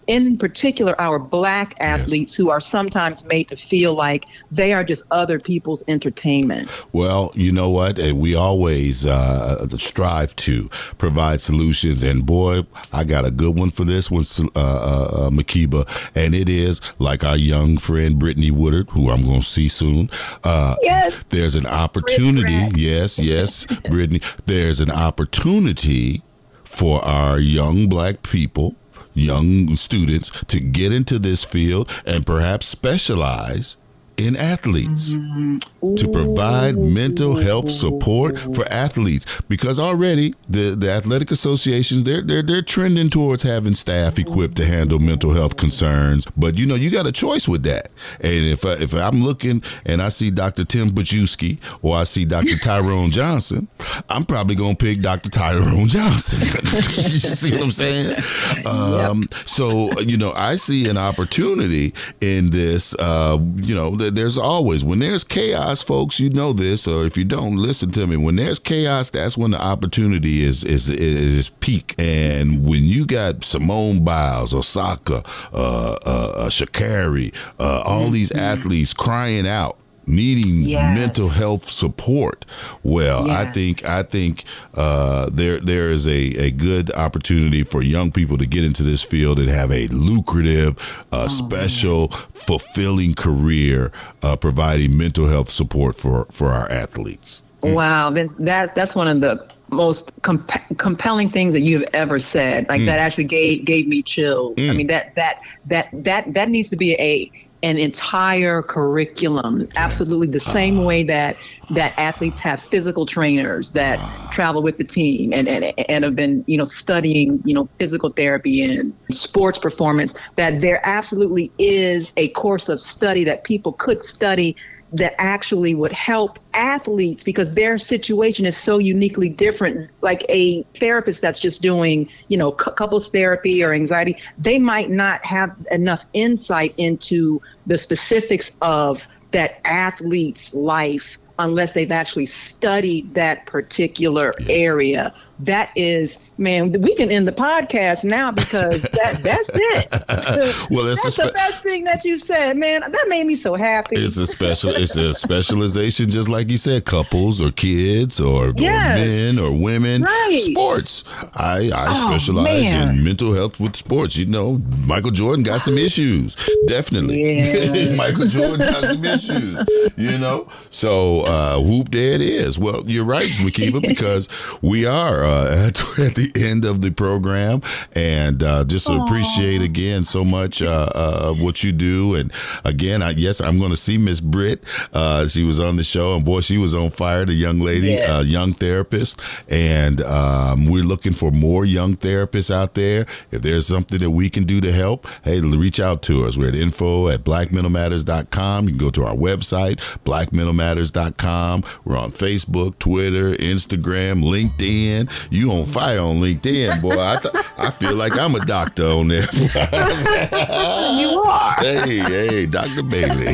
in 0.08 0.38
particular 0.38 1.00
our 1.00 1.20
black 1.20 1.76
athletes 1.80 2.34
yes. 2.34 2.38
who 2.38 2.50
are 2.50 2.62
sometimes 2.62 3.26
made 3.26 3.48
to 3.48 3.56
feel 3.56 3.94
like 3.94 4.26
they 4.52 4.74
are 4.74 4.84
just 4.84 5.04
other 5.12 5.40
people's 5.40 5.84
entertainment. 5.88 6.86
Well, 6.92 7.32
you 7.36 7.52
know 7.52 7.70
what? 7.70 7.98
We 7.98 8.36
always 8.36 9.06
uh, 9.06 9.68
strive 9.78 10.36
to 10.38 10.70
provide 10.98 11.42
solutions. 11.42 12.04
And 12.04 12.26
boy, 12.26 12.66
I 12.92 13.04
got 13.04 13.26
a 13.26 13.32
good 13.32 13.58
one 13.58 13.70
for 13.70 13.86
this 13.86 14.10
one, 14.10 14.26
uh, 14.56 14.60
uh, 14.60 15.28
uh, 15.28 15.30
Makiba. 15.30 15.88
And 16.16 16.34
it 16.34 16.50
is 16.50 16.82
like 17.00 17.24
our 17.24 17.38
young 17.38 17.78
friend 17.78 18.18
Brittany 18.18 18.52
Woodard, 18.52 18.90
who 18.90 19.10
I'm 19.10 19.24
going 19.24 19.42
to 19.42 19.46
see 19.46 19.70
soon. 19.70 20.10
Uh, 20.44 20.76
yes. 20.82 21.24
There's 21.26 21.56
an 21.56 21.66
opportunity. 21.66 22.70
Yes, 22.76 23.20
yes, 23.20 23.66
Brittany. 23.90 24.22
There's 24.46 24.80
an 24.80 24.92
opportunity 24.92 26.22
for 26.64 27.04
our 27.04 27.38
young 27.40 27.90
black 27.90 28.24
people 28.24 28.76
young 29.14 29.76
students 29.76 30.30
to 30.46 30.60
get 30.60 30.92
into 30.94 31.20
this 31.20 31.44
field 31.44 31.90
and 32.06 32.26
perhaps 32.26 32.68
specialize 32.68 33.78
in 34.18 34.36
athletes 34.36 35.16
mm-hmm. 35.16 35.58
To 35.82 36.08
provide 36.12 36.78
mental 36.78 37.36
health 37.36 37.70
support 37.70 38.38
for 38.38 38.66
athletes 38.72 39.42
because 39.50 39.80
already 39.80 40.34
the, 40.48 40.76
the 40.76 40.92
athletic 40.92 41.32
associations 41.32 42.04
they're, 42.04 42.22
they're 42.22 42.44
they're 42.44 42.62
trending 42.62 43.10
towards 43.10 43.42
having 43.44 43.74
staff 43.74 44.20
equipped 44.20 44.56
to 44.56 44.66
handle 44.66 45.00
mental 45.00 45.34
health 45.34 45.58
concerns 45.58 46.28
but 46.38 46.58
you 46.58 46.68
know 46.68 46.76
you 46.76 46.92
got 46.92 47.08
a 47.08 47.12
choice 47.12 47.48
with 47.48 47.64
that 47.64 47.88
and 48.20 48.46
if 48.46 48.64
I, 48.64 48.74
if 48.74 48.94
I'm 48.94 49.24
looking 49.24 49.64
and 49.86 50.02
I 50.02 50.10
see 50.10 50.30
Dr. 50.30 50.66
Tim 50.66 50.92
Bajewski 50.92 51.60
or 51.82 51.98
I 51.98 52.04
see 52.04 52.26
Dr. 52.26 52.58
Tyrone 52.64 53.10
Johnson 53.10 53.68
I'm 54.08 54.24
probably 54.24 54.56
going 54.56 54.76
to 54.76 54.86
pick 54.86 55.02
Dr. 55.02 55.32
Tyrone 55.32 55.88
Johnson 55.88 56.42
you 56.42 57.10
see 57.10 57.52
what 57.54 57.64
I'm 57.64 57.72
saying 57.72 58.18
um, 58.66 59.22
yep. 59.22 59.34
so 59.48 60.00
you 60.02 60.18
know 60.18 60.32
I 60.34 60.58
see 60.58 60.88
an 60.90 60.98
opportunity 60.98 61.96
in 62.20 62.52
this 62.52 62.94
uh, 63.00 63.40
you 63.56 63.74
know 63.74 63.96
there's 63.96 64.38
always 64.38 64.84
when 64.84 65.00
there's 65.00 65.24
chaos, 65.24 65.71
folks. 65.80 66.20
You 66.20 66.32
know 66.32 66.54
this, 66.54 66.88
or 66.88 67.06
if 67.06 67.16
you 67.16 67.24
don't, 67.24 67.56
listen 67.56 67.92
to 67.92 68.08
me. 68.08 68.18
When 68.18 68.36
there's 68.36 68.58
chaos, 68.58 69.12
that's 69.12 69.38
when 69.38 69.52
the 69.52 69.62
opportunity 69.62 70.42
is 70.42 70.64
is 70.64 70.90
is 70.90 71.50
peak. 71.50 71.94
And 72.00 72.66
when 72.66 72.86
you 72.86 73.06
got 73.06 73.44
Simone 73.44 74.04
Biles, 74.04 74.56
Osaka, 74.56 75.24
uh, 75.54 75.98
uh, 76.04 76.34
uh 76.36 76.50
Sha'Carri, 76.50 77.32
uh, 77.60 77.84
all 77.86 78.10
these 78.10 78.32
mm-hmm. 78.32 78.40
athletes 78.40 78.94
crying 78.96 79.48
out 79.48 79.78
needing 80.12 80.62
yes. 80.64 80.98
mental 80.98 81.30
health 81.30 81.70
support. 81.70 82.46
Well, 82.84 83.28
yes. 83.28 83.48
I 83.48 83.52
think 83.52 83.86
I 83.86 84.04
think 84.04 84.44
uh, 84.76 85.30
there 85.34 85.60
there 85.60 85.90
is 85.90 86.06
a, 86.08 86.12
a 86.12 86.52
good 86.52 86.92
opportunity 86.94 87.64
for 87.64 87.82
young 87.82 88.12
people 88.12 88.38
to 88.38 88.46
get 88.46 88.64
into 88.64 88.84
this 88.84 89.04
field 89.04 89.40
and 89.40 89.50
have 89.50 89.72
a 89.72 89.88
lucrative, 89.88 91.06
uh, 91.12 91.24
oh, 91.24 91.28
special, 91.28 92.10
man. 92.10 92.20
fulfilling 92.34 93.14
career 93.14 93.92
uh, 94.22 94.36
providing 94.36 94.98
mental 94.98 95.28
health 95.28 95.50
support 95.50 95.96
for 95.96 96.26
for 96.32 96.50
our 96.50 96.70
athletes. 96.72 97.42
Wow, 97.62 98.10
Vince, 98.12 98.34
that 98.36 98.76
that's 98.76 98.96
one 98.96 99.08
of 99.08 99.22
the 99.22 99.48
most 99.72 100.12
comp- 100.22 100.78
compelling 100.78 101.30
things 101.30 101.54
that 101.54 101.62
you've 101.62 101.86
ever 101.94 102.20
said. 102.20 102.68
Like 102.68 102.82
mm. 102.82 102.86
that 102.86 103.00
actually 103.00 103.24
gave 103.26 103.66
gave 103.66 103.88
me 103.88 104.02
chills. 104.02 104.56
Mm. 104.56 104.70
I 104.70 104.74
mean 104.74 104.88
that 104.88 105.16
that 105.16 105.42
that 105.68 105.90
that 105.94 106.34
that 106.34 106.50
needs 106.50 106.70
to 106.70 106.76
be 106.76 106.94
a 106.94 107.32
an 107.64 107.78
entire 107.78 108.62
curriculum 108.64 109.68
absolutely 109.76 110.28
the 110.28 110.40
same 110.40 110.80
ah. 110.80 110.84
way 110.84 111.04
that 111.04 111.38
that 111.70 111.94
athletes 111.98 112.40
have 112.40 112.60
physical 112.60 113.06
trainers 113.06 113.72
that 113.72 114.00
ah. 114.00 114.28
travel 114.32 114.64
with 114.64 114.78
the 114.78 114.84
team 114.84 115.32
and, 115.34 115.48
and 115.48 115.74
and 115.90 116.04
have 116.04 116.16
been 116.16 116.44
you 116.48 116.58
know 116.58 116.64
studying 116.64 117.42
you 117.46 117.54
know 117.54 117.68
physical 117.80 118.10
therapy 118.10 118.64
and 118.64 118.94
sports 119.12 119.60
performance 119.60 120.16
that 120.36 120.62
there 120.62 120.82
absolutely 120.84 121.52
is 121.58 122.12
a 122.18 122.30
course 122.30 122.70
of 122.70 122.82
study 122.82 123.24
that 123.24 123.44
people 123.44 123.74
could 123.74 124.02
study 124.02 124.56
that 124.94 125.14
actually 125.18 125.74
would 125.74 125.92
help 125.92 126.40
athletes 126.54 127.24
because 127.24 127.54
their 127.54 127.78
situation 127.78 128.46
is 128.46 128.58
so 128.58 128.78
uniquely 128.78 129.30
different 129.30 129.90
like 130.02 130.26
a 130.30 130.64
therapist 130.76 131.22
that's 131.22 131.40
just 131.40 131.62
doing 131.62 132.10
you 132.28 132.38
know 132.38 132.52
couples 132.52 133.10
therapy 133.10 133.64
or 133.64 133.74
anxiety 133.74 134.18
they 134.38 134.60
might 134.60 134.90
not 134.90 135.26
have 135.26 135.56
enough 135.72 136.06
insight 136.14 136.74
into 136.78 137.42
the 137.66 137.78
specifics 137.78 138.58
of 138.62 139.08
that 139.32 139.62
athlete's 139.66 140.54
life 140.54 141.18
unless 141.40 141.72
they've 141.72 141.92
actually 141.92 142.26
studied 142.26 143.14
that 143.16 143.46
particular 143.46 144.34
yes. 144.40 144.50
area 144.50 145.14
that 145.46 145.72
is 145.76 146.20
man 146.38 146.72
we 146.82 146.96
can 146.96 147.12
end 147.12 147.28
the 147.28 147.32
podcast 147.32 148.04
now 148.04 148.32
because 148.32 148.84
that 148.94 149.22
that's 149.24 149.50
it. 149.54 150.70
Well 150.72 150.86
that's 150.86 151.14
spe- 151.14 151.24
the 151.24 151.32
best 151.34 151.64
thing 151.64 151.84
that 151.86 152.04
you 152.04 152.20
said 152.20 152.58
man. 152.58 152.82
That 152.82 153.06
made 153.08 153.26
me 153.26 153.36
so 153.36 153.56
happy. 153.56 153.98
It's 153.98 154.18
a 154.18 154.28
special 154.28 154.72
it's 154.76 154.96
a 154.96 155.14
specialization 155.14 156.10
just 156.10 156.30
like 156.30 156.50
you 156.50 156.58
said 156.58 156.86
couples 156.86 157.42
or 157.42 157.52
kids 157.52 158.20
or, 158.20 158.54
yes. 158.58 159.00
or 159.00 159.06
men 159.06 159.40
or 159.40 159.62
women. 159.62 160.04
Right. 160.04 160.40
sports. 160.42 161.04
I 161.36 161.72
i 161.74 161.88
oh, 161.90 162.08
specialize 162.10 162.46
man. 162.46 162.90
in 162.90 163.04
mental 163.04 163.34
health 163.34 163.60
with 163.60 163.76
sports. 163.76 164.16
You 164.16 164.26
know 164.26 164.62
michael 164.86 165.12
jordan 165.12 165.44
got 165.44 165.62
some 165.62 165.78
issues. 165.78 166.36
Definitely. 166.68 167.40
Yeah. 167.40 167.96
michael 167.96 168.26
jordan 168.26 168.60
got 168.60 168.84
some 168.84 169.06
issues 169.06 169.66
you 169.98 170.18
know? 170.18 170.48
So 170.70 171.22
uh 171.22 171.60
whoop 171.60 171.92
there 171.92 172.14
it 172.14 172.22
is. 172.22 172.60
Well 172.60 172.84
you're 172.88 173.06
right 173.06 173.30
makiba 173.42 173.82
because 173.82 174.28
we 174.62 174.86
are 174.86 175.24
uh, 175.24 175.31
uh, 175.32 175.68
at, 175.68 175.80
at, 176.00 176.16
the 176.16 176.32
end 176.36 176.66
of 176.66 176.82
the 176.82 176.92
program, 176.92 177.62
and 177.94 178.44
uh, 178.44 178.66
just 178.66 178.88
Aww. 178.88 179.06
appreciate 179.06 179.62
again 179.62 180.04
so 180.04 180.26
much 180.26 180.62
uh, 180.62 180.90
uh, 180.94 181.34
what 181.34 181.64
you 181.64 181.72
do. 181.72 182.16
And 182.16 182.32
again, 182.66 183.02
I, 183.02 183.12
yes, 183.12 183.40
I'm 183.40 183.58
going 183.58 183.72
to 183.72 183.78
see 183.78 183.98
Miss 183.98 184.20
Britt. 184.20 184.64
Uh, 184.94 185.28
she 185.28 185.44
was 185.44 185.60
on 185.60 185.78
the 185.78 185.84
show, 185.84 186.16
and 186.16 186.26
boy, 186.26 186.42
she 186.42 186.58
was 186.58 186.76
on 186.76 186.90
fire. 186.90 187.26
The 187.26 187.34
young 187.34 187.60
lady, 187.60 187.90
yes. 187.90 188.28
young 188.28 188.54
therapist, 188.54 189.22
and 189.48 190.02
um, 190.02 190.66
we're 190.66 190.84
looking 190.84 191.14
for 191.14 191.32
more 191.32 191.66
young 191.66 191.96
therapists 191.96 192.54
out 192.54 192.74
there. 192.74 193.06
If 193.32 193.42
there's 193.42 193.68
something 193.68 194.00
that 194.00 194.12
we 194.12 194.30
can 194.30 194.44
do 194.44 194.60
to 194.62 194.72
help, 194.72 195.08
hey, 195.24 195.40
reach 195.40 195.80
out 195.80 196.02
to 196.04 196.26
us. 196.26 196.38
We're 196.38 196.50
at 196.50 196.56
info 196.56 197.08
at 197.08 197.24
blackmentalmatters.com. 197.24 198.66
You 198.66 198.72
can 198.72 198.78
go 198.78 198.90
to 198.92 199.06
our 199.06 199.16
website, 199.16 199.78
blackmentalmatters.com. 200.04 201.64
We're 201.86 201.98
on 201.98 202.12
Facebook, 202.12 202.80
Twitter, 202.80 203.32
Instagram, 203.34 204.24
LinkedIn. 204.24 205.21
You 205.30 205.52
on 205.52 205.66
fire 205.66 206.02
on 206.02 206.18
LinkedIn, 206.18 206.82
boy. 206.82 207.00
I 207.00 207.18
th- 207.18 207.34
I 207.58 207.70
feel 207.72 207.96
like 207.96 208.18
I'm 208.18 208.36
a 208.36 208.46
doctor 208.46 208.86
on 208.86 209.08
there. 209.08 209.28
you 209.34 211.20
are. 211.22 211.54
Hey, 211.60 212.00
hey, 212.00 212.46
Dr. 212.46 212.84
Bailey. 212.84 213.34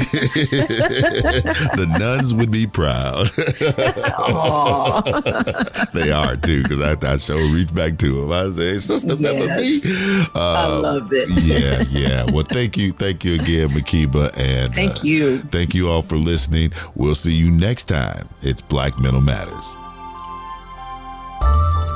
the 1.78 1.96
nuns 2.00 2.34
would 2.34 2.52
be 2.52 2.68
proud. 2.68 3.28
they 5.94 6.12
are 6.12 6.36
too, 6.36 6.64
because 6.64 6.82
I, 6.82 7.14
I 7.14 7.18
so 7.18 7.38
reach 7.54 7.74
back 7.74 7.98
to 8.00 8.22
them. 8.22 8.32
I 8.32 8.50
say, 8.52 8.78
Sister, 8.78 9.16
remember 9.16 9.46
yes. 9.46 9.84
me? 9.84 9.92
Uh, 10.36 10.54
I 10.54 10.68
love 10.68 11.10
it. 11.12 11.30
yeah, 11.44 11.84
yeah. 11.90 12.26
Well, 12.32 12.46
thank 12.48 12.78
you, 12.78 12.92
thank 12.92 13.24
you 13.24 13.36
again, 13.36 13.70
Makiba, 13.70 14.38
and 14.38 14.74
thank 14.74 14.98
uh, 14.98 15.00
you, 15.04 15.40
thank 15.40 15.74
you 15.74 15.90
all 15.90 16.02
for 16.02 16.16
listening. 16.16 16.72
We'll 16.96 17.16
see 17.16 17.34
you 17.34 17.52
next 17.52 17.86
time. 17.86 18.28
It's 18.42 18.62
Black 18.62 19.00
Mental 19.00 19.22
Matters. 19.22 19.76
嗯。 21.40 21.87